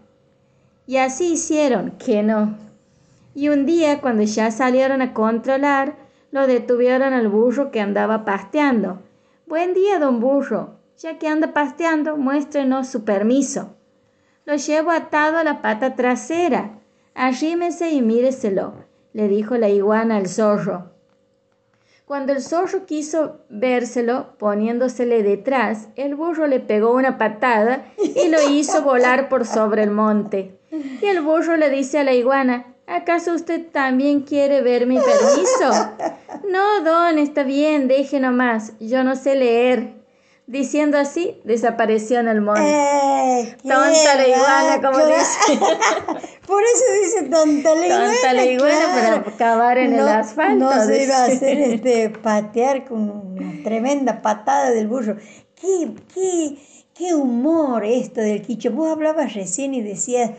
Y 0.88 0.98
así 0.98 1.34
hicieron, 1.34 1.92
que 1.92 2.24
no. 2.24 2.73
Y 3.36 3.50
un 3.50 3.66
día, 3.66 4.00
cuando 4.02 4.24
ya 4.24 4.52
salieron 4.52 5.02
a 5.02 5.14
controlar, 5.14 5.96
lo 6.32 6.48
detuvieron 6.48 7.14
al 7.14 7.28
burro 7.28 7.72
que 7.72 7.82
andaba 7.82 8.26
pasteando. 8.26 9.02
Buen 9.48 9.74
día, 9.74 10.00
don 10.00 10.20
burro. 10.20 10.80
Ya 10.98 11.18
que 11.18 11.28
anda 11.28 11.54
pasteando, 11.54 12.18
muéstrenos 12.18 12.88
su 12.88 13.04
permiso. 13.04 13.76
Lo 14.46 14.56
llevo 14.56 14.92
atado 14.92 15.38
a 15.38 15.44
la 15.44 15.62
pata 15.62 15.96
trasera. 15.96 16.80
Arrímese 17.16 17.92
y 17.92 18.02
míreselo, 18.02 18.74
le 19.14 19.28
dijo 19.28 19.58
la 19.58 19.70
iguana 19.70 20.18
al 20.18 20.28
zorro. 20.28 20.92
Cuando 22.06 22.34
el 22.34 22.42
zorro 22.42 22.86
quiso 22.86 23.40
vérselo 23.50 24.38
poniéndosele 24.38 25.24
detrás, 25.24 25.90
el 25.96 26.16
burro 26.16 26.48
le 26.48 26.60
pegó 26.60 26.94
una 26.94 27.18
patada 27.18 27.86
y 27.98 28.28
lo 28.30 28.50
hizo 28.50 28.84
volar 28.84 29.30
por 29.30 29.46
sobre 29.46 29.84
el 29.84 29.92
monte. 29.92 30.60
Y 30.72 31.06
el 31.06 31.22
burro 31.22 31.56
le 31.56 31.70
dice 31.70 32.00
a 32.00 32.04
la 32.04 32.14
iguana, 32.14 32.73
¿acaso 32.88 33.34
usted 33.34 33.68
también 33.72 34.22
quiere 34.22 34.62
ver 34.62 34.88
mi 34.88 34.98
permiso? 34.98 35.96
No, 36.50 36.84
don, 36.84 37.18
está 37.20 37.44
bien, 37.44 37.88
deje 37.88 38.20
nomás, 38.20 38.74
yo 38.80 39.04
no 39.04 39.16
sé 39.16 39.36
leer. 39.36 40.04
Diciendo 40.46 40.98
así, 40.98 41.40
desapareció 41.46 42.20
en 42.20 42.28
el 42.28 42.42
monte. 42.42 42.62
Eh, 42.70 43.56
Tonta 43.64 44.16
la 44.18 44.28
iguana, 44.28 44.76
como 44.82 45.06
claro. 45.06 45.16
dice. 45.16 45.58
Por 46.46 46.62
eso 46.62 46.84
dice 47.02 47.30
tonta 47.30 47.76
la 47.76 47.86
iguana. 47.86 48.12
Tonta 48.12 48.34
la 48.34 48.46
iguana 48.46 48.94
claro. 48.94 49.24
para 49.24 49.38
cavar 49.38 49.78
en 49.78 49.94
el 49.94 50.06
asfalto. 50.06 50.66
No 50.66 50.86
se 50.86 51.04
iba 51.06 51.16
a 51.16 51.26
hacer 51.28 51.60
este, 51.60 52.10
patear 52.10 52.84
con 52.84 53.10
una 53.10 53.64
tremenda 53.64 54.22
patada 54.22 54.72
del 54.72 54.88
burro. 54.88 55.16
Qué, 55.56 55.94
qué, 56.14 56.58
qué 56.94 57.14
humor 57.14 57.86
esto 57.86 58.20
del 58.20 58.42
quicho. 58.42 58.72
Vos 58.72 58.92
hablabas 58.92 59.36
recién 59.36 59.74
y 59.74 59.82
decías 59.82 60.32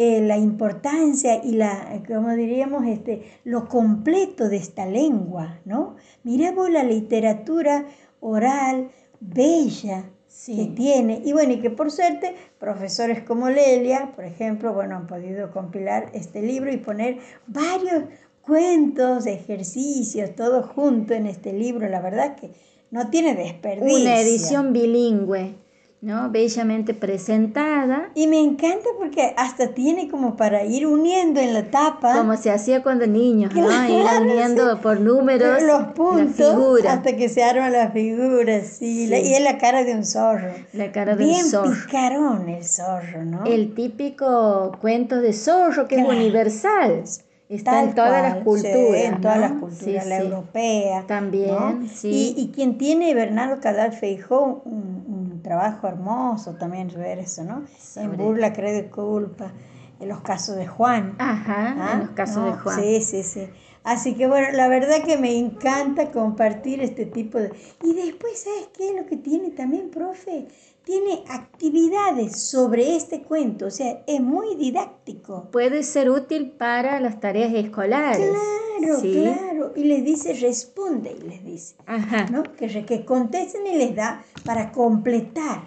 eh, 0.00 0.20
la 0.20 0.38
importancia 0.38 1.42
y 1.42 1.54
la, 1.54 2.00
como 2.06 2.30
diríamos, 2.36 2.86
este, 2.86 3.24
lo 3.42 3.68
completo 3.68 4.48
de 4.48 4.56
esta 4.56 4.86
lengua, 4.86 5.58
¿no? 5.64 5.96
Mirá 6.22 6.52
vos 6.52 6.70
la 6.70 6.84
literatura 6.84 7.84
oral 8.20 8.90
bella 9.18 10.04
Sí. 10.28 10.54
que 10.54 10.66
tiene. 10.66 11.20
Y 11.24 11.32
bueno, 11.32 11.54
y 11.54 11.60
que 11.60 11.70
por 11.70 11.90
suerte 11.90 12.36
profesores 12.60 13.24
como 13.24 13.48
Lelia, 13.48 14.12
por 14.14 14.24
ejemplo, 14.24 14.72
bueno, 14.72 14.94
han 14.94 15.08
podido 15.08 15.50
compilar 15.50 16.10
este 16.12 16.42
libro 16.42 16.70
y 16.72 16.76
poner 16.76 17.18
varios 17.48 18.04
cuentos, 18.42 19.26
ejercicios, 19.26 20.36
todo 20.36 20.62
junto 20.62 21.12
en 21.14 21.26
este 21.26 21.52
libro. 21.52 21.88
La 21.88 22.00
verdad 22.00 22.36
que 22.36 22.52
no 22.92 23.10
tiene 23.10 23.34
desperdicio. 23.34 24.00
Una 24.00 24.20
edición 24.20 24.72
bilingüe, 24.72 25.56
¿no? 26.00 26.30
Bellamente 26.30 26.94
presentada, 26.94 28.10
Y 28.14 28.26
me 28.28 28.38
encanta 28.40 28.88
porque 28.98 29.34
hasta 29.36 29.68
tiene 29.74 30.08
como 30.08 30.36
para 30.36 30.64
ir 30.64 30.86
uniendo 30.86 31.40
en 31.40 31.52
la 31.54 31.64
tapa 31.70 32.16
como 32.16 32.36
se 32.36 32.50
hacía 32.50 32.82
cuando 32.82 33.06
niños, 33.06 33.52
¿no? 33.54 33.62
Ir 33.88 34.02
Claro, 34.02 34.22
uniendo 34.24 34.80
por 34.80 35.00
números 35.00 35.60
los 35.62 35.80
la 35.82 35.94
puntos 35.94 36.36
figura, 36.54 36.92
hasta 36.92 37.16
que 37.16 37.28
se 37.28 37.42
arman 37.42 37.72
las 37.72 37.92
figuras. 37.92 38.66
Sí, 38.78 39.06
la- 39.08 39.16
Sí. 39.18 39.28
y 39.28 39.34
es 39.34 39.42
la 39.42 39.58
cara 39.58 39.82
de 39.84 39.94
un 39.94 40.04
zorro. 40.04 40.52
la 40.72 40.92
cara 40.92 41.16
del 41.16 41.26
Bien 41.26 41.44
zorro. 41.46 41.72
picarón 41.86 42.48
el 42.48 42.64
zorro, 42.64 43.24
¿no? 43.24 43.44
El 43.44 43.74
típico 43.74 44.72
cuento 44.80 45.20
de 45.20 45.32
zorro 45.32 45.88
que 45.88 45.96
es 45.96 46.04
Claro. 46.04 46.16
universal. 46.18 47.02
Está 47.48 47.70
Tal 47.70 47.88
en 47.88 47.94
todas 47.94 48.10
cual, 48.10 48.22
las 48.24 48.38
sí, 48.38 48.44
culturas. 48.44 49.00
en 49.04 49.20
todas 49.22 49.36
¿no? 49.36 49.40
las 49.42 49.52
culturas, 49.52 50.04
Sí, 50.04 50.08
la 50.10 50.16
sí. 50.20 50.22
europea. 50.26 51.04
También, 51.06 51.48
¿no? 51.48 51.88
sí. 51.94 52.34
Y, 52.36 52.42
y 52.42 52.48
quien 52.48 52.76
tiene 52.76 53.14
Bernardo 53.14 53.58
Cadal 53.62 53.92
Feijó, 53.92 54.60
un, 54.66 55.04
un 55.08 55.17
trabajo 55.48 55.88
hermoso 55.88 56.56
también 56.56 56.88
ver 56.94 57.18
eso, 57.18 57.42
¿no? 57.42 57.64
En 57.96 58.16
burla, 58.18 58.52
creo 58.52 58.78
y 58.78 58.90
culpa, 58.90 59.50
en 59.98 60.08
los 60.08 60.20
casos 60.20 60.56
de 60.56 60.66
Juan. 60.66 61.16
Ajá, 61.18 61.74
¿ah? 61.78 61.92
en 61.94 62.00
los 62.00 62.10
casos 62.10 62.44
de. 62.44 62.52
Juan. 62.52 62.76
Sí, 62.78 63.00
sí, 63.00 63.22
sí. 63.22 63.48
Así 63.82 64.14
que 64.14 64.26
bueno, 64.26 64.48
la 64.52 64.68
verdad 64.68 65.02
que 65.06 65.16
me 65.16 65.38
encanta 65.38 66.10
compartir 66.10 66.82
este 66.82 67.06
tipo 67.06 67.38
de... 67.38 67.50
Y 67.82 67.94
después, 67.94 68.42
¿sabes 68.44 68.68
qué 68.76 68.90
es 68.90 68.94
lo 68.94 69.06
que 69.06 69.16
tiene 69.16 69.48
también, 69.48 69.88
profe? 69.88 70.48
Tiene 70.88 71.22
actividades 71.28 72.40
sobre 72.40 72.96
este 72.96 73.20
cuento, 73.20 73.66
o 73.66 73.70
sea, 73.70 74.02
es 74.06 74.22
muy 74.22 74.54
didáctico. 74.54 75.50
Puede 75.52 75.82
ser 75.82 76.08
útil 76.08 76.52
para 76.52 76.98
las 76.98 77.20
tareas 77.20 77.52
escolares. 77.52 78.30
Claro, 78.30 78.98
Sí. 78.98 79.12
claro. 79.22 79.72
Y 79.76 79.84
les 79.84 80.02
dice, 80.02 80.32
responde, 80.32 81.14
y 81.20 81.28
les 81.28 81.44
dice, 81.44 81.74
Ajá. 81.84 82.24
¿no? 82.30 82.42
Que, 82.42 82.86
que 82.86 83.04
contesten 83.04 83.66
y 83.66 83.76
les 83.76 83.94
da 83.94 84.24
para 84.46 84.72
completar. 84.72 85.60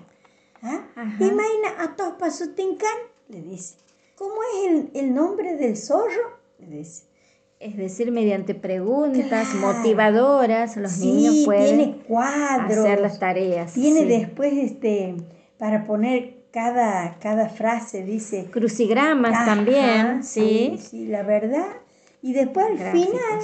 ¿Ah? 0.63 0.87
Ajá. 0.95 1.23
Imagina 1.23 1.75
a 1.77 1.95
todos 1.95 2.13
pasutincan, 2.13 2.97
le 3.29 3.43
dice. 3.43 3.75
¿Cómo 4.15 4.33
es 4.41 4.71
el, 4.71 4.89
el 4.95 5.13
nombre 5.13 5.55
del 5.55 5.77
zorro? 5.77 6.39
Le 6.57 6.77
dice. 6.77 7.03
Es 7.61 7.77
decir, 7.77 8.11
mediante 8.11 8.55
preguntas 8.55 9.49
Claro. 9.51 9.77
motivadoras, 9.77 10.77
los 10.77 10.91
sí, 10.93 11.11
niños 11.11 11.35
pueden 11.45 11.77
tiene 11.77 11.97
cuadros. 12.07 12.79
hacer 12.79 13.01
las 13.01 13.19
tareas. 13.19 13.73
Tiene 13.73 13.99
sí. 14.01 14.05
después 14.07 14.53
este 14.53 15.15
para 15.59 15.85
poner 15.85 16.37
cada, 16.51 17.17
cada 17.19 17.49
frase, 17.49 18.03
dice. 18.03 18.45
Crucigramas 18.51 19.33
Ajá, 19.33 19.45
también, 19.45 20.23
sí. 20.23 20.77
Sí, 20.79 21.05
la 21.07 21.21
verdad. 21.23 21.67
Y 22.23 22.33
después 22.33 22.65
al 22.65 22.77
Gráficos. 22.77 23.05
final 23.09 23.39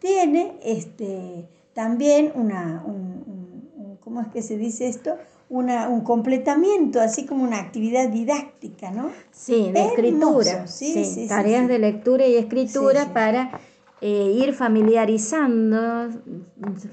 tiene 0.00 0.52
este 0.64 1.46
también 1.74 2.32
una, 2.34 2.82
un, 2.86 2.94
un- 3.26 3.70
un- 3.76 3.96
¿cómo 3.98 4.20
es 4.22 4.28
que 4.28 4.42
se 4.42 4.56
dice 4.56 4.88
esto? 4.88 5.16
Una, 5.50 5.88
un 5.88 6.02
completamiento, 6.02 7.00
así 7.00 7.24
como 7.24 7.42
una 7.42 7.58
actividad 7.58 8.08
didáctica, 8.10 8.90
¿no? 8.90 9.10
Sí, 9.32 9.70
de 9.72 9.80
Hermoso, 9.80 10.40
escritura. 10.50 10.66
sí, 10.66 10.92
sí, 10.92 11.04
sí, 11.04 11.28
tareas 11.28 11.66
de 11.68 11.78
lectura 11.78 12.26
y 12.26 12.36
escritura 12.36 13.14
para 13.14 13.58
eh, 14.02 14.30
ir 14.38 14.52
familiarizando, 14.52 16.10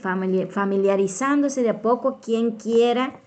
famili- 0.02 0.48
familiarizándose 0.50 1.64
de 1.64 1.70
a 1.70 1.82
poco 1.82 2.20
quien 2.22 2.52
quiera 2.52 3.20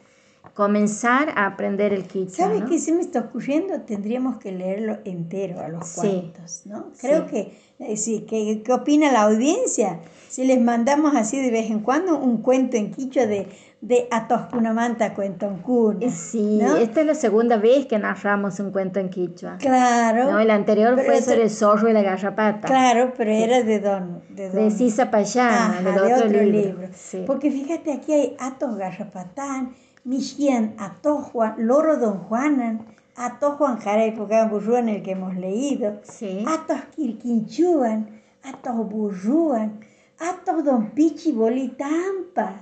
comenzar 0.54 1.30
a 1.36 1.46
aprender 1.46 1.92
el 1.92 2.04
quichua. 2.04 2.46
¿Sabes 2.46 2.62
¿no? 2.62 2.68
qué 2.68 2.78
se 2.78 2.92
me 2.92 3.00
está 3.00 3.20
ocurriendo? 3.20 3.82
Tendríamos 3.82 4.38
que 4.38 4.50
leerlo 4.50 4.98
entero 5.04 5.60
a 5.60 5.68
los 5.68 5.92
cuentos, 5.92 6.62
¿no? 6.64 6.86
Creo 7.00 7.26
que, 7.26 7.52
eh, 7.78 7.96
sí, 7.96 8.24
¿qué, 8.28 8.62
¿qué 8.64 8.72
opina 8.72 9.12
la 9.12 9.22
audiencia? 9.22 10.00
Si 10.28 10.44
les 10.44 10.60
mandamos 10.60 11.14
así 11.14 11.40
de 11.40 11.50
vez 11.50 11.70
en 11.70 11.80
cuando 11.80 12.18
un 12.18 12.38
cuento 12.38 12.76
en 12.76 12.90
quichua 12.90 13.26
de, 13.26 13.46
de 13.80 14.08
Atoscunamanta 14.10 15.14
Cuentoncuna. 15.14 15.98
Eh, 16.04 16.10
Sí, 16.10 16.58
¿no? 16.60 16.76
esta 16.76 17.00
es 17.00 17.06
la 17.06 17.14
segunda 17.14 17.56
vez 17.58 17.86
que 17.86 17.98
narramos 17.98 18.58
un 18.58 18.72
cuento 18.72 18.98
en 18.98 19.08
quichua. 19.08 19.56
Claro. 19.58 20.32
No, 20.32 20.38
el 20.40 20.50
anterior 20.50 21.00
fue 21.00 21.22
sobre 21.22 21.44
el 21.44 21.50
zorro 21.50 21.88
y 21.88 21.92
la 21.92 22.02
garrapata. 22.02 22.66
Claro, 22.66 23.12
pero 23.16 23.30
era 23.30 23.62
de 23.62 23.78
don. 23.78 24.20
De, 24.30 24.50
don, 24.50 24.64
De 24.64 24.70
Sisa 24.72 25.10
Payana, 25.10 25.80
de 25.82 25.90
otro, 25.92 26.16
otro 26.16 26.28
libro. 26.28 26.44
libro. 26.50 26.88
Sí. 26.92 27.22
Porque 27.26 27.50
fíjate, 27.52 27.92
aquí 27.92 28.12
hay 28.12 28.36
Atos 28.40 28.76
Garrapatán, 28.76 29.74
Michian 30.04 30.74
Atojua, 30.78 31.54
Loro 31.58 31.98
Don 31.98 32.18
Juanan, 32.24 32.84
Atojuan 33.14 33.78
Jaray 33.78 34.12
Burruan, 34.12 34.88
el 34.88 35.02
que 35.02 35.12
hemos 35.12 35.36
leído, 35.36 36.00
Sí. 36.02 36.44
Atos 36.48 36.78
Quirquinchuan, 36.96 38.08
Atos 38.44 38.76
Burruan, 38.88 39.80
Atos 40.18 40.64
Don 40.64 40.90
Pichi 40.90 41.32
Bolitampas, 41.32 42.54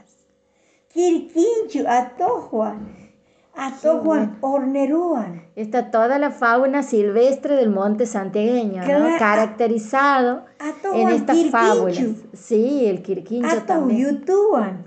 Quirquinchu, 0.96 1.86
Atojuan, 1.86 2.96
Atojuan 3.54 4.38
Orneruan. 4.40 5.42
Está 5.54 5.90
toda 5.90 6.18
la 6.18 6.30
fauna 6.30 6.82
silvestre 6.82 7.54
del 7.56 7.68
monte 7.68 8.06
santiagueño. 8.06 8.82
Caracterizado 9.18 10.46
en 10.94 11.08
estas 11.10 11.36
Quirquinchu. 11.36 11.50
fábulas. 11.50 11.98
Sí, 12.32 12.86
el 12.86 13.02
quirquincho 13.02 13.46
Atos 13.46 13.66
también. 13.66 14.20
Yutuan. 14.20 14.86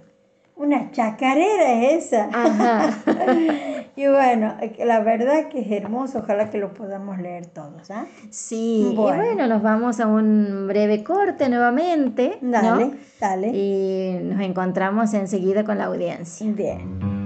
Una 0.60 0.92
chacarera 0.92 1.72
es 1.72 2.08
esa. 2.08 2.30
Ajá. 2.34 2.90
y 3.96 4.08
bueno, 4.08 4.56
la 4.86 5.00
verdad 5.00 5.48
que 5.48 5.62
es 5.62 5.72
hermoso, 5.72 6.20
ojalá 6.20 6.50
que 6.50 6.58
lo 6.58 6.74
podamos 6.74 7.18
leer 7.18 7.46
todos. 7.46 7.90
¿ah? 7.92 8.06
Sí, 8.30 8.92
Bueno. 8.94 9.24
y 9.24 9.28
bueno, 9.28 9.48
nos 9.48 9.64
vamos 9.64 10.02
a 10.02 10.08
un 10.08 10.68
breve 10.68 11.02
corte 11.02 11.48
nuevamente. 11.48 12.40
¿no? 12.42 12.52
Dale, 12.52 12.92
dale. 13.22 13.48
Y 13.54 14.20
nos 14.22 14.42
encontramos 14.42 15.14
enseguida 15.14 15.64
con 15.64 15.78
la 15.78 15.86
audiencia. 15.86 16.46
Bien. 16.52 17.19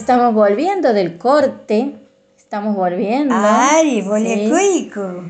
Estamos 0.00 0.32
volviendo 0.32 0.94
del 0.94 1.18
corte. 1.18 1.94
Estamos 2.38 2.74
volviendo. 2.74 3.34
Ari, 3.34 4.00
Sí. 4.00 4.08
bolecoico. 4.08 5.24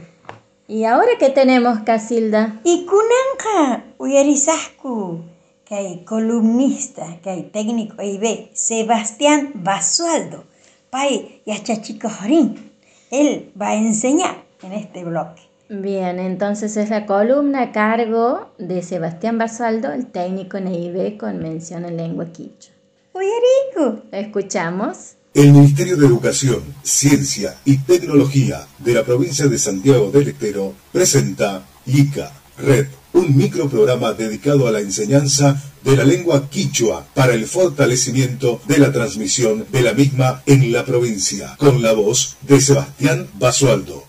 ¿Y 0.69 0.85
ahora 0.85 1.09
qué 1.19 1.29
tenemos, 1.29 1.81
Casilda? 1.81 2.61
Y 2.63 2.87
kunanqa 2.87 3.83
uyarisasku 3.99 5.23
kay 5.69 6.05
columnista, 6.05 7.19
kay 7.21 7.51
técnico 7.51 8.01
IB, 8.01 8.51
Sebastián 8.53 9.51
Basualdo. 9.55 10.45
Pai 10.89 11.43
yachachikojorín. 11.47 12.71
Él 13.11 13.51
va 13.61 13.71
a 13.71 13.75
enseñar 13.75 14.37
en 14.63 14.73
este 14.73 15.05
bloque. 15.05 15.43
Bien, 15.69 16.21
entonces 16.21 16.77
es 16.77 16.91
la 16.91 17.07
columna 17.07 17.63
a 17.63 17.73
cargo 17.73 18.53
de 18.59 18.83
Sebastián 18.83 19.37
Basaldo, 19.37 19.91
el 19.93 20.07
técnico 20.07 20.59
en 20.59 20.69
EIB 20.69 21.19
con 21.19 21.41
mención 21.41 21.85
en 21.85 21.97
lengua 21.97 22.27
quichua. 22.27 22.80
Uyarico. 23.13 24.05
¿Lo 24.11 24.19
escuchamos? 24.19 25.17
El 25.35 25.53
Ministerio 25.53 25.97
de 25.97 26.07
Educación, 26.07 26.63
Ciencia 26.83 27.57
y 27.65 27.79
Tecnología 27.79 28.67
de 28.79 28.95
la 28.95 29.05
provincia 29.05 29.47
de 29.47 29.59
Santiago 29.59 30.11
del 30.11 30.29
Estero 30.29 30.75
presenta 30.93 31.67
ICA 31.87 32.33
Red, 32.59 32.89
un 33.13 33.37
microprograma 33.37 34.13
dedicado 34.13 34.67
a 34.67 34.73
la 34.73 34.81
enseñanza 34.81 35.63
de 35.83 35.97
la 35.97 36.05
lengua 36.05 36.49
quichua 36.51 37.07
para 37.15 37.35
el 37.35 37.47
fortalecimiento 37.47 38.61
de 38.67 38.79
la 38.79 38.93
transmisión 38.93 39.67
de 39.71 39.83
la 39.83 39.93
misma 39.93 40.43
en 40.47 40.73
la 40.73 40.85
provincia, 40.85 41.57
con 41.59 41.83
la 41.83 41.93
voz 41.93 42.37
de 42.43 42.61
Sebastián 42.61 43.29
Basualdo. 43.39 44.05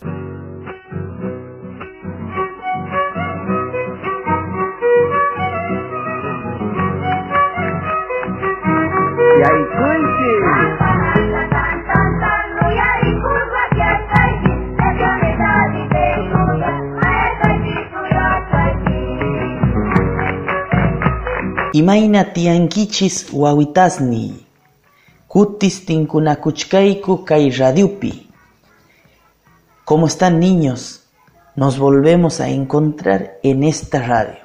Radiupi. 27.49 28.29
¿Cómo 29.83 30.05
están 30.05 30.39
niños? 30.39 31.05
Nos 31.55 31.79
volvemos 31.79 32.39
a 32.39 32.49
encontrar 32.49 33.39
en 33.41 33.63
esta 33.63 34.05
radio. 34.05 34.35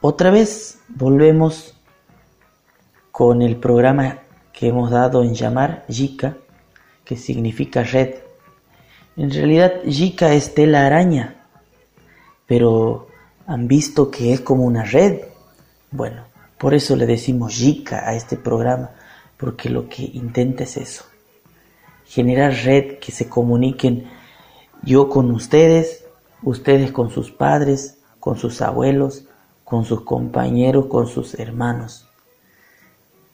Otra 0.00 0.30
vez 0.30 0.78
volvemos 0.88 1.74
con 3.10 3.42
el 3.42 3.56
programa 3.56 4.20
que 4.54 4.68
hemos 4.68 4.90
dado 4.90 5.22
en 5.22 5.34
llamar 5.34 5.84
Yika, 5.86 6.38
que 7.04 7.16
significa 7.16 7.82
red. 7.82 8.14
En 9.16 9.30
realidad 9.30 9.82
Yika 9.84 10.32
es 10.32 10.54
tela 10.54 10.86
araña, 10.86 11.44
pero 12.46 13.08
han 13.46 13.68
visto 13.68 14.10
que 14.10 14.32
es 14.32 14.40
como 14.40 14.64
una 14.64 14.84
red. 14.84 15.31
Bueno, 15.92 16.24
por 16.58 16.72
eso 16.72 16.96
le 16.96 17.04
decimos 17.06 17.58
Yika 17.58 18.08
a 18.08 18.14
este 18.14 18.38
programa, 18.38 18.90
porque 19.36 19.68
lo 19.68 19.88
que 19.88 20.02
intenta 20.02 20.64
es 20.64 20.78
eso, 20.78 21.04
generar 22.06 22.54
red, 22.64 22.98
que 22.98 23.12
se 23.12 23.28
comuniquen 23.28 24.08
yo 24.82 25.10
con 25.10 25.30
ustedes, 25.30 26.04
ustedes 26.42 26.92
con 26.92 27.10
sus 27.10 27.30
padres, 27.30 27.98
con 28.18 28.38
sus 28.38 28.62
abuelos, 28.62 29.26
con 29.64 29.84
sus 29.84 30.00
compañeros, 30.00 30.86
con 30.86 31.06
sus 31.06 31.34
hermanos, 31.34 32.08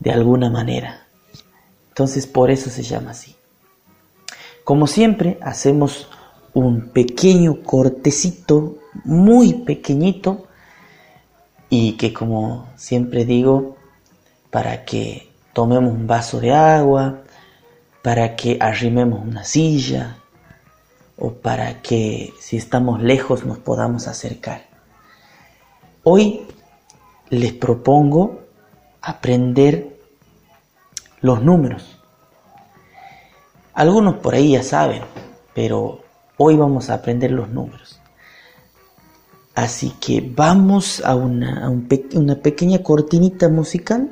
de 0.01 0.11
alguna 0.11 0.51
manera. 0.51 1.07
Entonces 1.91 2.27
por 2.27 2.51
eso 2.51 2.71
se 2.71 2.83
llama 2.83 3.13
así. 3.13 3.37
Como 4.65 4.89
siempre, 4.89 5.39
hacemos 5.43 6.09
un 6.55 6.89
pequeño 6.89 7.63
cortecito, 7.63 8.79
muy 9.05 9.55
pequeñito, 9.55 10.48
y 11.71 11.93
que 11.93 12.13
como 12.13 12.69
siempre 12.77 13.25
digo, 13.25 13.77
para 14.51 14.85
que 14.85 15.31
tomemos 15.53 15.93
un 15.93 16.07
vaso 16.07 16.41
de 16.41 16.53
agua, 16.53 17.23
para 18.03 18.37
que 18.37 18.57
arrimemos 18.61 19.21
una 19.21 19.45
silla, 19.45 20.19
o 21.19 21.33
para 21.33 21.83
que 21.83 22.33
si 22.41 22.57
estamos 22.57 23.03
lejos 23.03 23.45
nos 23.45 23.59
podamos 23.59 24.07
acercar. 24.07 24.63
Hoy 26.05 26.47
les 27.29 27.53
propongo 27.53 28.41
aprender 29.03 29.99
los 31.21 31.43
números. 31.43 31.99
Algunos 33.75 34.17
por 34.17 34.35
ahí 34.35 34.53
ya 34.53 34.63
saben, 34.63 35.03
pero 35.55 36.03
hoy 36.37 36.57
vamos 36.57 36.89
a 36.89 36.95
aprender 36.95 37.33
los 37.33 37.49
números. 37.49 38.01
Así 39.59 39.91
que 40.01 40.21
vamos 40.21 41.03
a 41.05 41.17
una, 41.17 41.67
a 41.67 41.69
una 41.69 42.37
pequeña 42.37 42.81
cortinita 42.81 43.49
musical 43.49 44.09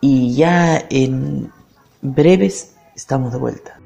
y 0.00 0.34
ya 0.34 0.84
en 0.90 1.52
breves 2.00 2.74
estamos 2.96 3.32
de 3.32 3.38
vuelta. 3.38 3.81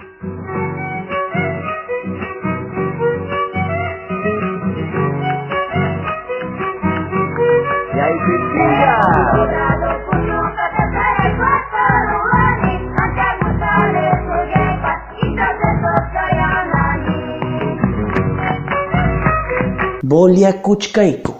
Kuchkaiku. 20.62 21.34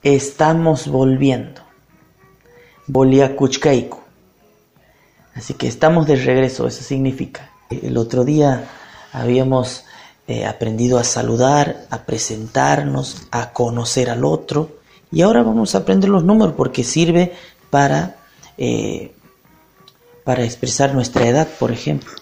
Estamos 0.00 0.86
volviendo. 0.86 1.62
Kuchkaiku. 3.36 3.98
Así 5.34 5.54
que 5.54 5.66
estamos 5.66 6.06
de 6.06 6.14
regreso, 6.14 6.68
eso 6.68 6.84
significa. 6.84 7.50
El 7.68 7.96
otro 7.96 8.24
día 8.24 8.68
habíamos 9.12 9.84
eh, 10.28 10.46
aprendido 10.46 11.00
a 11.00 11.02
saludar, 11.02 11.86
a 11.90 12.04
presentarnos, 12.04 13.26
a 13.32 13.52
conocer 13.52 14.10
al 14.10 14.24
otro. 14.24 14.76
Y 15.10 15.22
ahora 15.22 15.42
vamos 15.42 15.74
a 15.74 15.78
aprender 15.78 16.08
los 16.08 16.22
números 16.22 16.54
porque 16.56 16.84
sirve 16.84 17.32
para, 17.70 18.14
eh, 18.58 19.12
para 20.22 20.44
expresar 20.44 20.94
nuestra 20.94 21.26
edad, 21.26 21.48
por 21.58 21.72
ejemplo. 21.72 22.12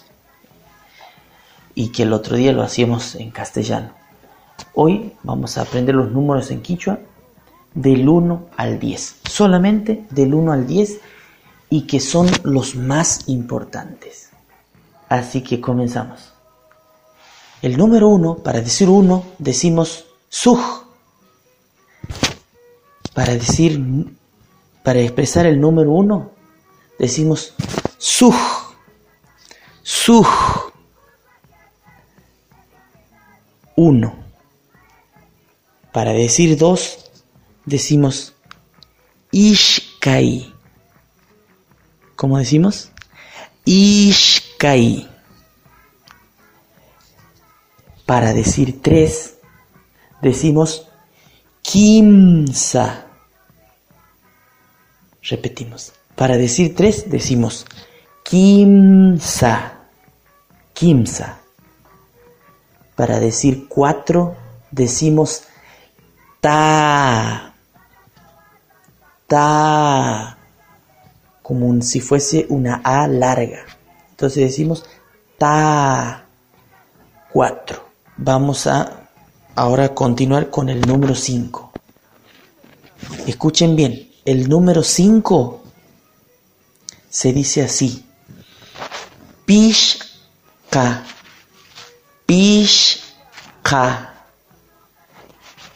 Y 1.74 1.88
que 1.88 2.04
el 2.04 2.14
otro 2.14 2.34
día 2.34 2.52
lo 2.52 2.62
hacíamos 2.62 3.14
en 3.16 3.30
castellano. 3.30 4.03
Hoy 4.76 5.12
vamos 5.22 5.56
a 5.56 5.62
aprender 5.62 5.94
los 5.94 6.10
números 6.10 6.50
en 6.50 6.60
quichua 6.60 6.98
del 7.74 8.08
1 8.08 8.46
al 8.56 8.80
10. 8.80 9.20
Solamente 9.28 10.04
del 10.10 10.34
1 10.34 10.52
al 10.52 10.66
10 10.66 11.00
y 11.70 11.86
que 11.86 12.00
son 12.00 12.26
los 12.42 12.74
más 12.74 13.28
importantes. 13.28 14.30
Así 15.08 15.42
que 15.42 15.60
comenzamos. 15.60 16.32
El 17.62 17.76
número 17.76 18.08
1, 18.08 18.38
para 18.38 18.60
decir 18.60 18.88
1, 18.88 19.24
decimos 19.38 20.06
suj. 20.28 20.60
Para 23.14 23.34
decir, 23.34 23.80
para 24.82 24.98
expresar 24.98 25.46
el 25.46 25.60
número 25.60 25.92
1, 25.92 26.30
decimos 26.98 27.54
suj. 27.96 28.34
Suj. 29.84 30.26
1. 33.76 34.23
Para 35.94 36.12
decir 36.12 36.58
2, 36.58 36.98
decimos 37.66 38.34
ishkai. 39.30 40.52
¿Cómo 42.16 42.36
decimos? 42.36 42.90
Ishkai. 43.64 45.08
Para 48.04 48.32
decir 48.32 48.82
3, 48.82 49.34
decimos 50.20 50.88
kimsa. 51.62 53.06
Repetimos. 55.22 55.92
Para 56.16 56.36
decir 56.36 56.74
3, 56.74 57.08
decimos 57.08 57.66
kimsa. 58.24 59.78
Kimsa. 60.72 61.38
Para 62.96 63.20
decir 63.20 63.68
4, 63.68 64.36
decimos 64.72 65.44
ta. 66.44 67.54
Ta. 69.26 70.36
Como 71.42 71.80
si 71.80 72.00
fuese 72.00 72.44
una 72.50 72.82
A 72.84 73.08
larga. 73.08 73.64
Entonces 74.10 74.44
decimos 74.44 74.84
ta. 75.38 76.26
4. 77.32 77.84
Vamos 78.18 78.66
a 78.66 79.08
ahora 79.54 79.94
continuar 79.94 80.50
con 80.50 80.68
el 80.68 80.82
número 80.82 81.14
5. 81.14 81.72
Escuchen 83.26 83.74
bien, 83.74 84.10
el 84.26 84.46
número 84.46 84.82
5 84.82 85.62
se 87.08 87.32
dice 87.32 87.62
así. 87.62 88.04
Pishka. 89.46 91.04
Pishka. 92.26 94.13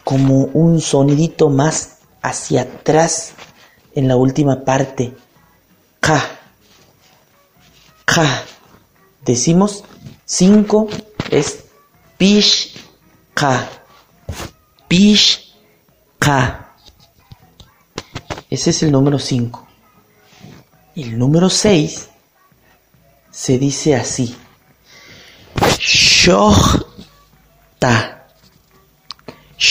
Como 0.09 0.44
un 0.54 0.80
sonidito 0.80 1.50
más 1.50 1.98
hacia 2.22 2.62
atrás 2.62 3.34
en 3.94 4.09
la 4.09 4.16
última 4.16 4.64
parte. 4.64 5.14
Ka. 6.00 6.24
Ka. 8.06 8.42
Decimos 9.22 9.84
5 10.24 10.88
es 11.30 11.64
pishka. 12.16 13.68
Pishka. 14.88 16.72
Ese 18.48 18.70
es 18.70 18.82
el 18.82 18.90
número 18.90 19.18
5. 19.18 19.68
El 20.96 21.18
número 21.18 21.50
6 21.50 22.09
se 23.30 23.59
dice 23.59 23.94
así. 23.94 24.34
Shohta. 25.78 26.78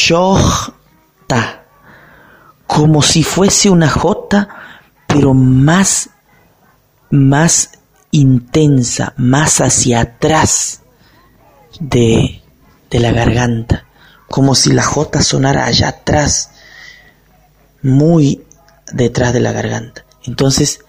Shohta. 0.07 1.65
Como 2.65 3.01
si 3.01 3.23
fuese 3.23 3.69
una 3.69 3.89
J, 3.89 4.47
pero 5.05 5.33
más, 5.33 6.11
más 7.09 7.71
intensa, 8.11 9.13
más 9.17 9.59
hacia 9.59 9.99
atrás 10.01 10.81
de, 11.81 12.41
de 12.89 12.99
la 12.99 13.11
garganta. 13.11 13.85
Como 14.29 14.55
si 14.55 14.71
la 14.71 14.83
J 14.83 15.21
sonara 15.23 15.65
allá 15.65 15.89
atrás, 15.89 16.51
muy 17.81 18.45
detrás 18.93 19.33
de 19.33 19.41
la 19.41 19.51
garganta. 19.51 20.05
Entonces, 20.23 20.79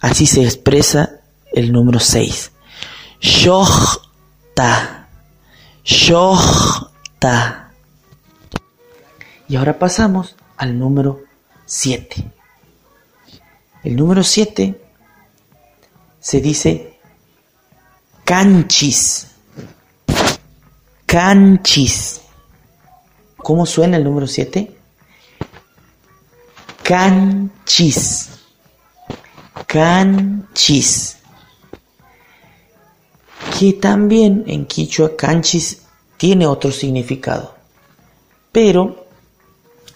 así 0.00 0.24
se 0.26 0.42
expresa 0.44 1.20
el 1.52 1.70
número 1.70 2.00
6. 2.00 2.50
Shohta. 3.20 5.08
Shohta. 5.84 7.61
Y 9.52 9.56
ahora 9.56 9.78
pasamos 9.78 10.34
al 10.56 10.78
número 10.78 11.24
7. 11.66 12.24
El 13.84 13.96
número 13.96 14.22
7 14.22 14.80
se 16.18 16.40
dice 16.40 16.98
canchis. 18.24 19.26
Canchis. 21.04 22.22
¿Cómo 23.36 23.66
suena 23.66 23.98
el 23.98 24.04
número 24.04 24.26
7? 24.26 24.74
Canchis. 26.82 28.30
Canchis. 29.66 31.18
Que 33.60 33.74
también 33.74 34.44
en 34.46 34.64
quichua 34.64 35.14
canchis 35.14 35.82
tiene 36.16 36.46
otro 36.46 36.72
significado. 36.72 37.54
Pero 38.50 39.01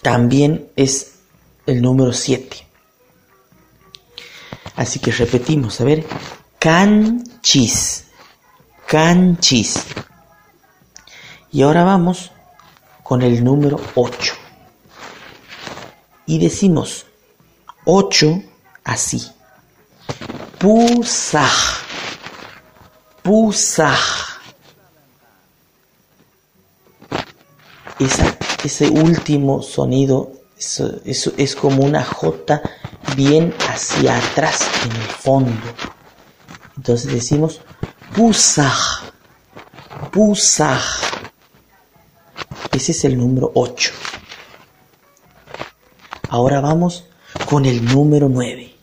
también 0.01 0.71
es 0.75 1.15
el 1.65 1.81
número 1.81 2.13
7. 2.13 2.67
Así 4.75 4.99
que 4.99 5.11
repetimos, 5.11 5.81
a 5.81 5.83
ver, 5.83 6.05
canchis, 6.59 8.05
canchis. 8.85 9.85
Y 11.51 11.61
ahora 11.63 11.83
vamos 11.83 12.31
con 13.03 13.21
el 13.21 13.43
número 13.43 13.79
8. 13.95 14.33
Y 16.27 16.39
decimos 16.39 17.05
8 17.85 18.43
así. 18.83 19.31
Pusaj, 20.59 21.53
pusaj. 23.23 23.99
Esa, 27.99 28.36
ese 28.67 28.89
último 28.89 29.61
sonido 29.61 30.31
es, 30.57 30.79
es- 31.37 31.55
como 31.55 31.83
una 31.83 32.03
J 32.03 32.61
bien 33.15 33.53
hacia 33.69 34.17
atrás 34.17 34.67
en 34.85 34.91
el 34.91 35.07
fondo. 35.07 35.67
Entonces 36.77 37.11
decimos 37.11 37.61
pusaj, 38.15 39.03
Pusaj. 40.11 40.83
Ese 42.71 42.91
es 42.91 43.03
el 43.05 43.17
número 43.17 43.51
8. 43.55 43.91
Ahora 46.29 46.61
vamos 46.61 47.05
con 47.49 47.65
el 47.65 47.83
número 47.85 48.29
9. 48.29 48.75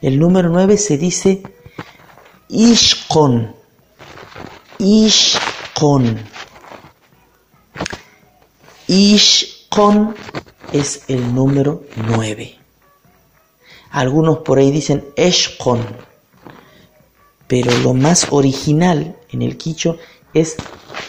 El 0.00 0.18
número 0.18 0.48
9 0.48 0.76
se 0.76 0.96
dice 0.98 1.42
Ishkon. 2.48 3.54
Ishkon. 4.78 6.18
Ishkon 8.88 10.14
es 10.72 11.02
el 11.08 11.34
número 11.34 11.84
9. 11.96 12.56
Algunos 13.90 14.38
por 14.38 14.58
ahí 14.58 14.70
dicen 14.70 15.04
Eshkon. 15.14 15.84
Pero 17.46 17.76
lo 17.78 17.92
más 17.92 18.28
original 18.30 19.16
en 19.30 19.42
el 19.42 19.58
quicho 19.58 19.98
es 20.32 20.56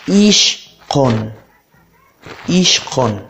Ishkon. 0.07 1.33
Ishkon. 2.47 3.25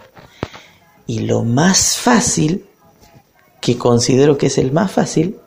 Y 1.06 1.20
lo 1.20 1.44
más 1.44 1.98
fácil, 1.98 2.66
que 3.62 3.78
considero 3.78 4.38
que 4.38 4.48
es 4.48 4.58
el 4.58 4.72
más 4.72 4.92
fácil, 4.92 5.38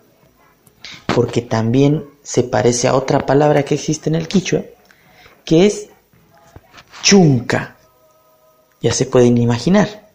porque 1.13 1.43
también 1.43 2.05
se 2.23 2.45
parece 2.45 2.87
a 2.87 2.95
otra 2.95 3.27
palabra 3.27 3.65
que 3.65 3.75
existe 3.75 4.11
en 4.11 4.15
el 4.15 4.29
quichua, 4.29 4.63
que 5.45 5.67
es 5.67 5.89
chunca. 7.03 7.72
Ya 8.83 8.93
se 8.93 9.07
pueden 9.07 9.39
imaginar. 9.39 10.09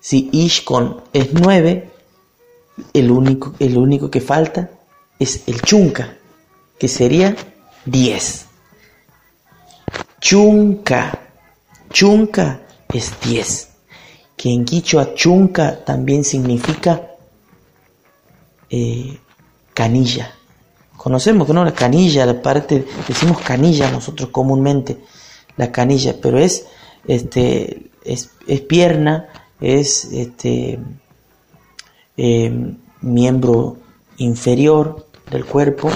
Si 0.00 0.30
Ishkon 0.32 1.02
es 1.12 1.32
9, 1.32 1.90
el 2.94 3.10
único, 3.10 3.54
el 3.58 3.76
único 3.76 4.10
que 4.10 4.20
falta 4.20 4.70
es 5.18 5.42
el 5.46 5.60
chunca, 5.60 6.16
que 6.78 6.88
sería 6.88 7.36
10. 7.84 8.46
Chunca. 10.20 11.28
Chunca 11.90 12.62
es 12.92 13.12
10. 13.20 13.68
Que 14.36 14.50
en 14.50 14.64
quichua 14.64 15.14
chunca 15.14 15.84
también 15.84 16.24
significa 16.24 17.08
eh, 18.70 19.18
canilla. 19.74 20.34
Conocemos, 20.96 21.48
¿no? 21.48 21.64
La 21.64 21.72
canilla, 21.72 22.26
la 22.26 22.40
parte, 22.40 22.86
decimos 23.06 23.40
canilla 23.40 23.90
nosotros 23.90 24.30
comúnmente, 24.30 24.98
la 25.56 25.70
canilla, 25.70 26.14
pero 26.20 26.38
es, 26.38 26.66
este, 27.08 27.90
es, 28.04 28.30
es 28.46 28.60
pierna, 28.60 29.28
es 29.60 30.04
este, 30.12 30.78
eh, 32.16 32.76
miembro 33.00 33.78
inferior 34.18 35.08
del 35.30 35.44
cuerpo, 35.44 35.90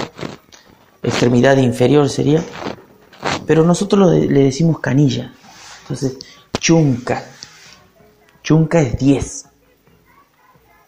extremidad 1.02 1.56
inferior 1.58 2.08
sería, 2.08 2.42
pero 3.46 3.62
nosotros 3.62 4.12
le 4.12 4.44
decimos 4.44 4.80
canilla. 4.80 5.32
Entonces, 5.82 6.18
chunca. 6.58 7.24
Chunca 8.42 8.80
es 8.80 8.98
10. 8.98 9.46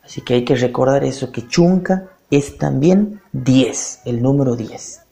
Así 0.04 0.20
que 0.22 0.34
hay 0.34 0.44
que 0.44 0.54
recordar 0.54 1.04
eso, 1.04 1.32
que 1.32 1.46
chunca 1.46 2.10
es 2.30 2.58
también 2.58 3.20
10, 3.32 4.00
el 4.04 4.22
número 4.22 4.56
10. 4.56 5.03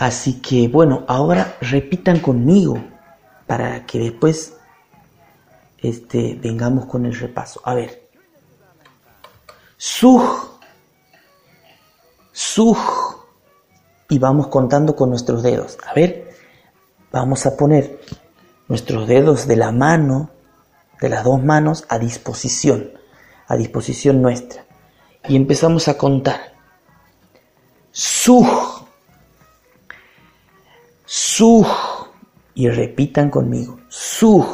Así 0.00 0.40
que 0.40 0.66
bueno, 0.66 1.04
ahora 1.08 1.58
repitan 1.60 2.20
conmigo 2.20 2.82
para 3.46 3.84
que 3.84 3.98
después 3.98 4.54
este, 5.76 6.38
vengamos 6.40 6.86
con 6.86 7.04
el 7.04 7.14
repaso. 7.14 7.60
A 7.64 7.74
ver. 7.74 8.08
Suj. 9.76 10.58
Suj. 12.32 12.78
Y 14.08 14.18
vamos 14.18 14.46
contando 14.46 14.96
con 14.96 15.10
nuestros 15.10 15.42
dedos. 15.42 15.76
A 15.86 15.92
ver, 15.92 16.30
vamos 17.12 17.44
a 17.44 17.54
poner 17.58 18.00
nuestros 18.68 19.06
dedos 19.06 19.46
de 19.46 19.56
la 19.56 19.70
mano, 19.70 20.30
de 20.98 21.10
las 21.10 21.24
dos 21.24 21.44
manos, 21.44 21.84
a 21.90 21.98
disposición, 21.98 22.92
a 23.46 23.54
disposición 23.54 24.22
nuestra. 24.22 24.64
Y 25.28 25.36
empezamos 25.36 25.88
a 25.88 25.98
contar. 25.98 26.54
Suj. 27.92 28.69
Suj. 31.40 31.66
Y 32.54 32.68
repitan 32.68 33.30
conmigo. 33.30 33.80
Suj. 33.88 34.44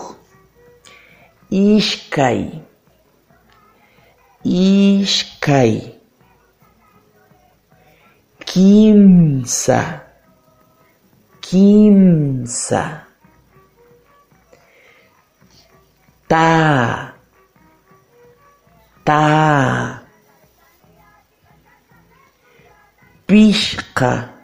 Ishkai. 1.51 2.63
Ishkai. 4.45 6.01
Kimsa. 8.39 9.81
Kimsa. 11.41 13.09
Ta. 16.29 17.15
Ta. 19.03 20.03
Pishka. 23.27 24.36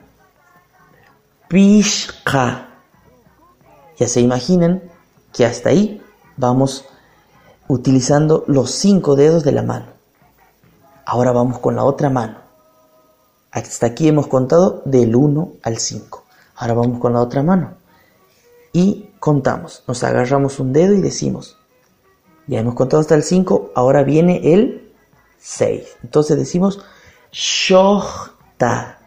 Pishka. 1.53 2.67
Ya 3.99 4.09
se 4.09 4.23
imaginan 4.23 4.83
que 5.35 5.45
hasta 5.45 5.69
ahí 5.69 6.01
vamos 6.39 6.87
utilizando 7.69 8.45
los 8.47 8.71
cinco 8.71 9.17
dedos 9.17 9.45
de 9.45 9.53
la 9.53 9.63
mano. 9.63 9.89
Ahora 11.05 11.31
vamos 11.33 11.59
con 11.59 11.77
la 11.77 11.85
otra 11.85 12.09
mano. 12.09 12.39
Hasta 13.51 13.85
aquí 13.85 14.09
hemos 14.09 14.29
contado 14.29 14.81
del 14.87 15.15
1 15.15 15.53
al 15.63 15.77
5. 15.77 16.25
Ahora 16.57 16.73
vamos 16.73 17.01
con 17.01 17.13
la 17.13 17.21
otra 17.21 17.43
mano. 17.43 17.75
Y 18.73 19.11
contamos. 19.21 19.85
Nos 19.87 20.03
agarramos 20.05 20.59
un 20.59 20.73
dedo 20.73 20.95
y 20.95 21.03
decimos, 21.03 21.59
ya 22.47 22.61
hemos 22.61 22.75
contado 22.75 23.03
hasta 23.03 23.15
el 23.15 23.25
5, 23.25 23.73
ahora 23.75 24.05
viene 24.05 24.55
el 24.55 24.91
6. 25.39 25.99
Entonces 26.03 26.39
decimos, 26.39 26.83
shohta. 27.31 28.99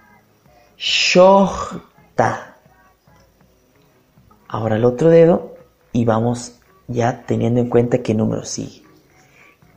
Ahora 4.48 4.78
el 4.78 4.86
otro 4.86 5.10
dedo 5.10 5.56
y 5.92 6.06
vamos 6.06 6.54
ya 6.88 7.26
teniendo 7.26 7.60
en 7.60 7.70
cuenta 7.70 8.02
qué 8.02 8.14
número 8.14 8.46
sigue. 8.46 8.84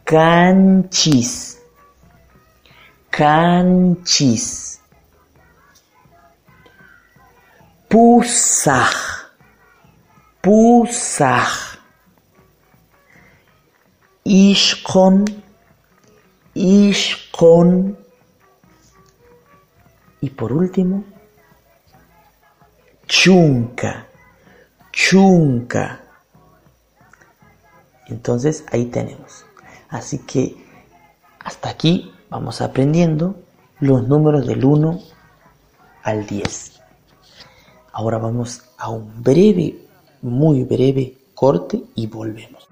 Canchis. 0.05 1.61
Canchis. 3.11 4.81
Pusaj. 7.89 8.95
Pusaj. 10.41 11.79
Ishkon. 14.25 15.25
Ishkon. 16.55 17.99
Y 20.21 20.31
por 20.31 20.53
último, 20.53 21.05
chunca. 23.09 24.07
Chunca. 24.93 26.01
Entonces 28.07 28.65
ahí 28.71 28.87
tenemos. 28.87 29.45
Así 29.89 30.19
que 30.19 30.57
hasta 31.41 31.71
aquí 31.71 32.13
vamos 32.31 32.61
aprendiendo 32.61 33.37
los 33.81 34.07
números 34.07 34.47
del 34.47 34.65
1 34.65 35.01
al 36.03 36.27
10. 36.27 36.81
Ahora 37.93 38.19
vamos 38.19 38.63
a 38.79 38.91
un 38.91 39.23
breve, 39.23 39.79
muy 40.23 40.65
breve 40.65 41.17
corte 41.35 41.83
y 41.95 42.07
volvemos. 42.07 42.69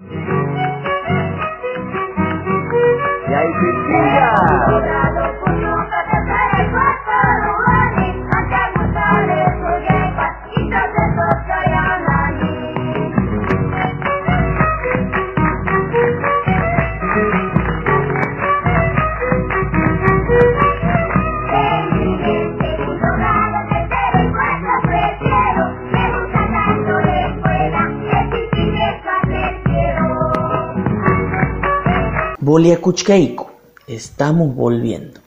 Boliacuchcaico. 32.47 33.51
Estamos 33.88 34.55
volviendo. 34.55 35.20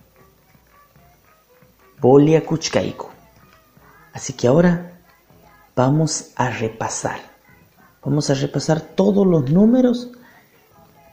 Boliacuchcaico. 2.00 3.10
Así 4.14 4.32
que 4.32 4.48
ahora 4.48 4.94
vamos 5.76 6.32
a 6.38 6.50
repasar. 6.50 7.20
Vamos 8.06 8.30
a 8.30 8.36
repasar 8.36 8.80
todos 8.80 9.28
los 9.28 9.52
números 9.52 10.12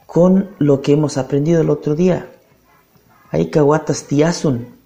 con 0.05 0.55
lo 0.59 0.81
que 0.81 0.93
hemos 0.93 1.17
aprendido 1.17 1.59
el 1.59 1.69
otro 1.69 1.93
día. 1.93 2.31
Hay 3.29 3.49
caguatas 3.49 4.05
tiasun. 4.05 4.77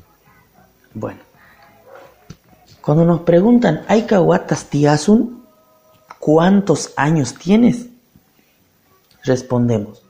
Bueno, 0.95 1.19
Cuando 2.81 3.05
nos 3.05 3.21
preguntan, 3.21 3.85
¿hay 3.87 4.07
caguatas 4.07 4.71
tiasun? 4.71 5.45
¿Cuántos 6.17 6.93
años 6.95 7.35
tienes? 7.35 7.89
Respondemos. 9.23 10.01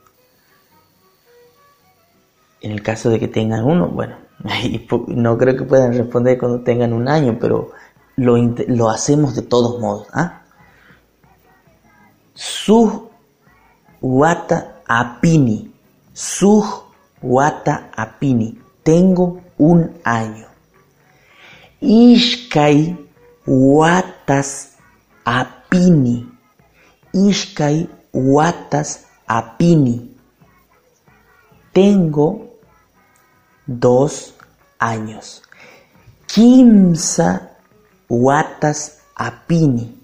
En 2.62 2.72
el 2.72 2.82
caso 2.82 3.10
de 3.10 3.18
que 3.18 3.28
tengan 3.28 3.64
uno, 3.64 3.88
bueno, 3.88 4.16
no 5.08 5.38
creo 5.38 5.56
que 5.56 5.64
puedan 5.64 5.92
responder 5.92 6.38
cuando 6.38 6.60
tengan 6.60 6.92
un 6.92 7.08
año, 7.08 7.36
pero 7.40 7.72
lo, 8.16 8.36
lo 8.68 8.90
hacemos 8.90 9.34
de 9.34 9.42
todos 9.42 9.80
modos. 9.80 10.06
¿ah? 10.12 10.42
Su 12.34 13.08
wata 14.00 14.82
apini. 14.86 15.72
Su 16.12 16.64
wata 17.22 17.90
apini. 17.94 18.58
Tengo 18.82 19.40
un 19.58 19.92
año. 20.04 20.46
Ishkai 21.80 22.96
watas 23.46 24.76
apini. 25.24 26.28
Ishkai 27.12 27.88
watas 28.12 29.06
apini. 29.26 30.14
Tengo 31.72 32.51
dos 33.66 34.34
años. 34.78 35.42
Kimsa 36.26 37.56
watas 38.08 39.00
apini. 39.14 39.98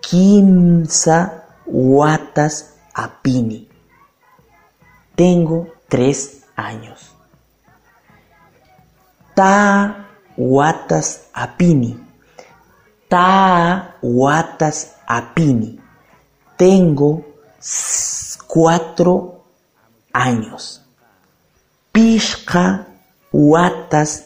Kimsa 0.00 1.44
watas 1.66 2.74
apini. 2.94 3.68
Tengo 5.14 5.68
tres 5.88 6.44
años. 6.56 7.14
Ta 9.34 10.08
watas 10.36 11.28
apini. 11.32 11.98
Ta 13.08 13.96
watas 14.02 14.96
apini. 15.06 15.80
Tengo 16.56 17.24
cuatro 18.46 19.44
años. 20.12 20.81
Pishka 21.92 22.86
watas 23.32 24.24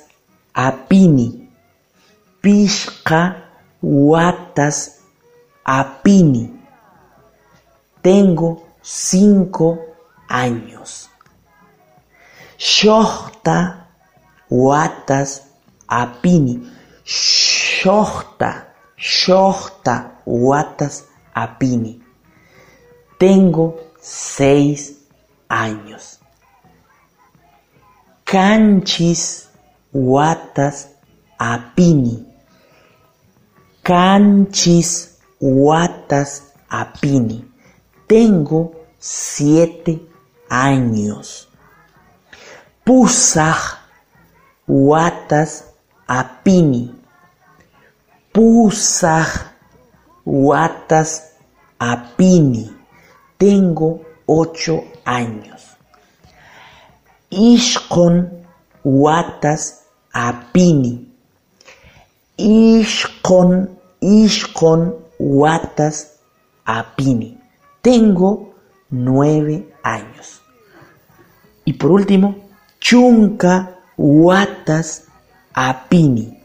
apini. 0.54 1.48
Pishka 2.40 3.42
watas 3.82 5.02
apini. 5.64 6.52
Tengo 8.02 8.62
cinco 8.82 9.78
años. 10.28 11.10
Shohta 12.56 13.88
watas 14.48 15.42
apini. 15.88 16.70
Shohta, 17.04 18.74
shohta 18.96 20.20
watas 20.24 21.04
apini. 21.34 22.00
Tengo 23.18 23.74
seis 24.00 25.02
años. 25.48 26.15
Canchis 28.26 29.46
watas 29.94 30.88
apini. 31.38 32.26
Canchis 33.84 34.90
watas 35.40 36.42
apini. 36.68 37.44
Tengo 38.08 38.74
siete 38.98 40.00
años. 40.50 41.48
Pusaj 42.84 43.78
watas 44.66 45.64
apini. 46.08 46.92
Pusaj 48.32 49.28
watas 50.24 51.10
apini. 51.78 52.74
Tengo 53.38 54.00
ocho 54.26 54.82
años. 55.04 55.75
Ishkon 57.30 58.30
watas 58.84 59.82
apini. 60.12 61.06
Ishkon, 62.38 63.68
Ishkon 64.00 64.94
watas 65.18 66.18
apini. 66.64 67.38
Tengo 67.82 68.54
nueve 68.90 69.74
años. 69.82 70.42
Y 71.64 71.72
por 71.72 71.90
último, 71.90 72.36
Chunka 72.80 73.80
watas 73.96 75.04
apini. 75.52 76.38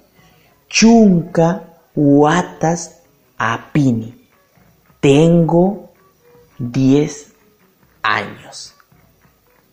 Chunka 0.67 1.63
watas 1.95 3.01
apini. 3.37 4.15
Tengo 4.99 5.91
10 6.57 7.33
años. 8.03 8.73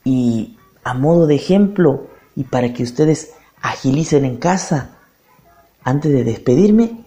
Y 0.04 0.57
a 0.88 0.94
modo 0.94 1.26
de 1.26 1.34
ejemplo, 1.34 2.06
y 2.34 2.44
para 2.44 2.72
que 2.72 2.82
ustedes 2.82 3.32
agilicen 3.60 4.24
en 4.24 4.38
casa, 4.38 4.96
antes 5.84 6.10
de 6.10 6.24
despedirme, 6.24 7.04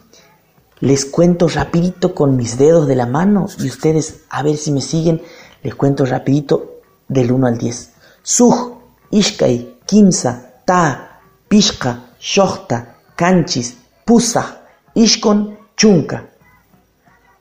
les 0.81 1.03
cuento 1.05 1.47
rapidito 1.47 2.13
con 2.13 2.35
mis 2.35 2.59
dedos 2.59 2.85
de 2.85 2.95
la 2.95 3.07
mano 3.07 3.47
y 3.57 3.65
ustedes 3.65 4.21
a 4.29 4.43
ver 4.43 4.57
si 4.57 4.71
me 4.71 4.81
siguen, 4.81 5.23
les 5.63 5.73
cuento 5.73 6.05
rapidito 6.05 6.81
del 7.07 7.31
1 7.31 7.47
al 7.47 7.57
10. 7.57 7.91
Suj, 8.21 8.77
Ishkai, 9.09 9.79
Kimsa, 9.87 10.61
Ta, 10.63 11.19
Pishka, 11.47 12.11
Shohta, 12.19 12.97
Kanchis, 13.15 13.77
Pusa, 14.05 14.61
Ishkon, 14.93 15.57
Chunka. 15.75 16.29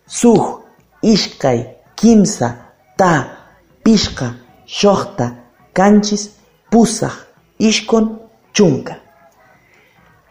Suj, 0.07 0.62
Ishkai, 1.03 1.76
Kimsa, 1.95 2.72
Ta, 2.97 3.51
Pishka, 3.82 4.38
Shohta, 4.66 5.49
Kanchis, 5.72 6.36
Pusa, 6.70 7.12
Ishkon, 7.58 8.20
Chunka. 8.52 8.98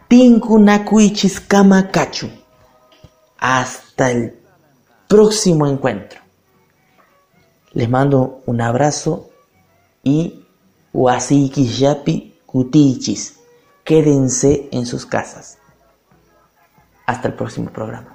Tinku 0.08 0.58
Nakuichis 0.58 1.40
Kama 1.40 1.90
Kachu. 1.90 2.28
Hasta 3.38 4.10
el 4.10 4.38
próximo 5.08 5.66
encuentro. 5.66 6.20
Les 7.72 7.88
mando 7.88 8.42
un 8.46 8.60
abrazo 8.60 9.30
y 10.02 10.44
Yapi 10.92 12.34
Kutichis. 12.46 13.38
Quédense 13.84 14.68
en 14.72 14.86
sus 14.86 15.06
casas. 15.06 15.58
Hasta 17.06 17.28
el 17.28 17.34
próximo 17.34 17.70
programa. 17.70 18.14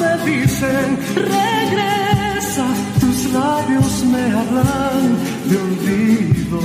Me 0.00 0.12
dicen, 0.30 0.98
regresa, 1.14 2.66
tus 3.00 3.32
labios 3.32 4.04
me 4.12 4.24
hablan 4.38 5.04
de 5.48 5.56
olvido. 5.68 6.60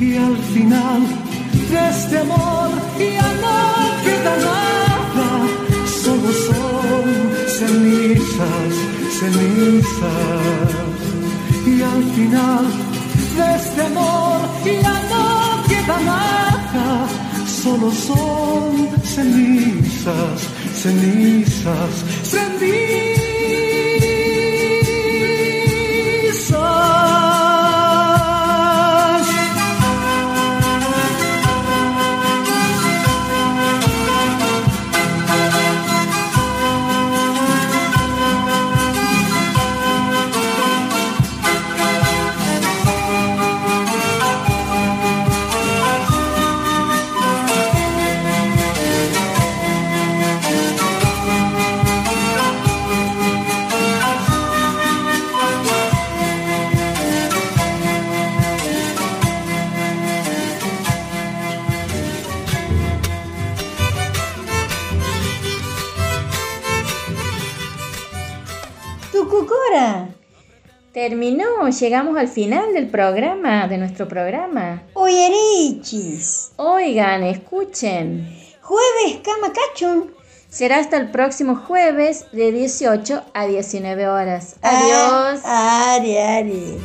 Y 0.00 0.16
al 0.16 0.36
final 0.54 1.00
de 1.70 1.88
este 1.88 2.18
amor 2.18 2.70
ya 2.98 3.28
no 3.44 3.58
queda 4.06 4.34
nada, 4.50 5.28
solo 6.02 6.30
son 6.48 7.04
cenizas, 7.58 8.72
cenizas. 9.18 10.70
Y 11.66 11.82
al 11.82 12.04
final 12.16 12.64
de 13.36 13.46
este 13.56 13.82
amor 13.82 14.38
ya 14.64 14.96
no 15.12 15.62
queda 15.68 15.98
nada, 16.14 17.06
solo 17.62 17.90
son 17.90 18.88
cenizas, 19.04 20.38
cenizas, 20.76 22.04
cenizas. 22.22 23.25
Terminó, 70.96 71.68
llegamos 71.68 72.16
al 72.16 72.26
final 72.26 72.72
del 72.72 72.88
programa, 72.88 73.68
de 73.68 73.76
nuestro 73.76 74.08
programa. 74.08 74.82
Oyerichis. 74.94 76.52
Oigan, 76.56 77.22
escuchen. 77.22 78.26
Jueves 78.62 79.20
Camacachun. 79.22 80.14
Será 80.48 80.78
hasta 80.78 80.96
el 80.96 81.10
próximo 81.10 81.54
jueves 81.54 82.24
de 82.32 82.50
18 82.50 83.24
a 83.34 83.46
19 83.46 84.08
horas. 84.08 84.56
Adiós. 84.62 85.42
Ah, 85.44 85.96
Ari, 85.96 86.16
Ari. 86.16 86.78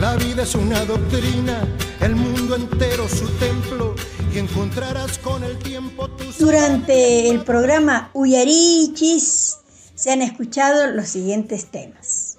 La 0.00 0.16
vida 0.16 0.42
es 0.42 0.56
una 0.56 0.84
doctrina, 0.86 1.68
el 2.00 2.16
mundo 2.16 2.56
entero 2.56 3.08
su 3.08 3.28
templo, 3.38 3.94
y 4.34 4.40
encontrarás 4.40 5.18
con 5.18 5.44
el 5.44 5.56
tiempo 5.58 6.10
tus... 6.10 6.38
Durante 6.38 7.30
el 7.30 7.44
programa 7.44 8.10
Uyarichis 8.12 9.59
se 10.00 10.10
han 10.10 10.22
escuchado 10.22 10.86
los 10.86 11.08
siguientes 11.08 11.66
temas. 11.66 12.38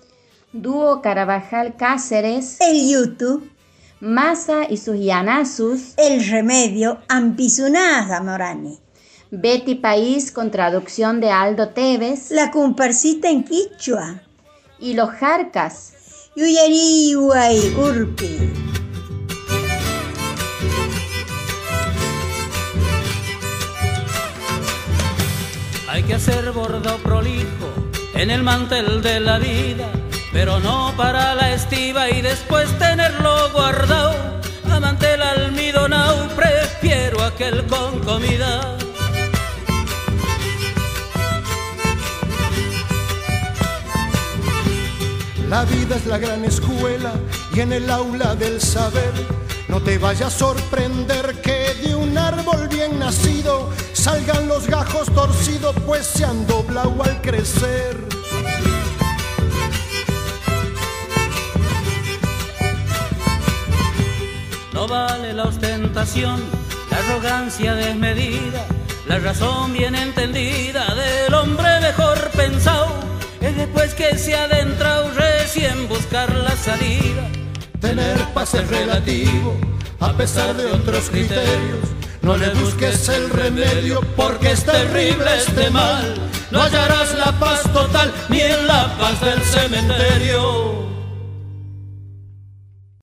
Dúo 0.52 1.04
Carabajal 1.04 1.76
Cáceres, 1.78 2.58
El 2.60 2.90
YouTube, 2.90 3.52
Masa 4.00 4.64
y 4.68 4.78
sus 4.78 5.00
Yanasus, 5.00 5.94
El 5.98 6.28
Remedio, 6.28 6.98
Ampisuná 7.08 8.08
Zamorani, 8.08 8.80
Betty 9.30 9.76
País 9.76 10.32
con 10.32 10.50
traducción 10.50 11.22
de 11.22 11.30
Aldo 11.30 11.70
Tevez. 11.70 12.32
La 12.32 12.50
Comparsita 12.50 13.30
en 13.30 13.44
Quichua, 13.44 14.24
y 14.80 14.96
Los 14.96 15.12
Jarcas. 15.12 15.94
Uyari 16.36 17.16
Uay 17.16 17.76
Urpi. 17.76 18.81
Hacer 26.14 26.52
bordado 26.52 26.98
prolijo 26.98 27.74
en 28.14 28.32
el 28.32 28.44
mantel 28.44 29.02
de 29.02 29.20
la 29.20 29.40
vida, 29.40 29.90
pero 30.34 30.60
no 30.60 30.94
para 30.98 31.36
la 31.36 31.54
estiva 31.54 32.10
y 32.10 32.22
después 32.22 32.68
tenerlo 32.78 33.50
guardado. 33.52 34.42
A 34.70 34.80
mantel 34.80 35.22
almidonado 35.22 36.28
prefiero 36.36 37.24
aquel 37.24 37.66
con 37.68 38.00
comida. 38.00 38.78
La 45.50 45.66
vida 45.66 45.96
es 45.96 46.06
la 46.06 46.18
gran 46.18 46.46
escuela 46.46 47.12
y 47.54 47.60
en 47.60 47.74
el 47.74 47.90
aula 47.90 48.36
del 48.36 48.62
saber 48.62 49.12
no 49.68 49.82
te 49.82 49.98
vaya 49.98 50.28
a 50.28 50.30
sorprender 50.30 51.42
que 51.42 51.74
de 51.84 51.96
un 51.96 52.18
árbol 52.18 52.68
bien 52.68 53.00
nacido 53.00 53.70
salgan 54.02 54.48
los 54.48 54.66
gajos 54.66 55.14
torcidos 55.14 55.76
pues 55.86 56.08
se 56.08 56.26
han 56.26 56.48
doblado 56.48 57.04
al 57.04 57.22
crecer. 57.22 57.96
No 64.74 64.88
vale 64.88 65.34
la 65.34 65.44
ostentación, 65.44 66.42
la 66.90 66.98
arrogancia 66.98 67.76
desmedida, 67.76 68.66
la 69.08 69.20
razón 69.20 69.74
bien 69.74 69.94
entendida 69.94 70.96
del 70.96 71.34
hombre 71.36 71.80
mejor 71.82 72.18
pensado. 72.32 72.90
Es 73.40 73.56
después 73.56 73.94
que 73.94 74.18
se 74.18 74.36
ha 74.36 74.46
adentrado 74.46 75.12
recién 75.14 75.88
buscar 75.88 76.34
la 76.36 76.56
salida. 76.56 77.30
Tener 77.80 78.18
paz 78.34 78.56
es 78.56 78.68
relativo 78.68 79.56
a 80.00 80.12
pesar 80.14 80.56
de 80.56 80.66
otros 80.66 81.12
criterios. 81.12 82.01
No 82.22 82.38
le 82.38 82.50
busques 82.50 83.10
el 83.10 83.30
remedio 83.30 84.02
porque 84.16 84.52
es 84.52 84.64
terrible 84.64 85.26
este 85.38 85.70
mal. 85.72 86.14
No 86.52 86.62
hallarás 86.62 87.16
la 87.18 87.32
paz 87.40 87.64
total 87.74 88.14
ni 88.30 88.42
en 88.42 88.68
la 88.68 88.96
paz 88.98 89.20
del 89.22 89.42
cementerio. 89.42 90.91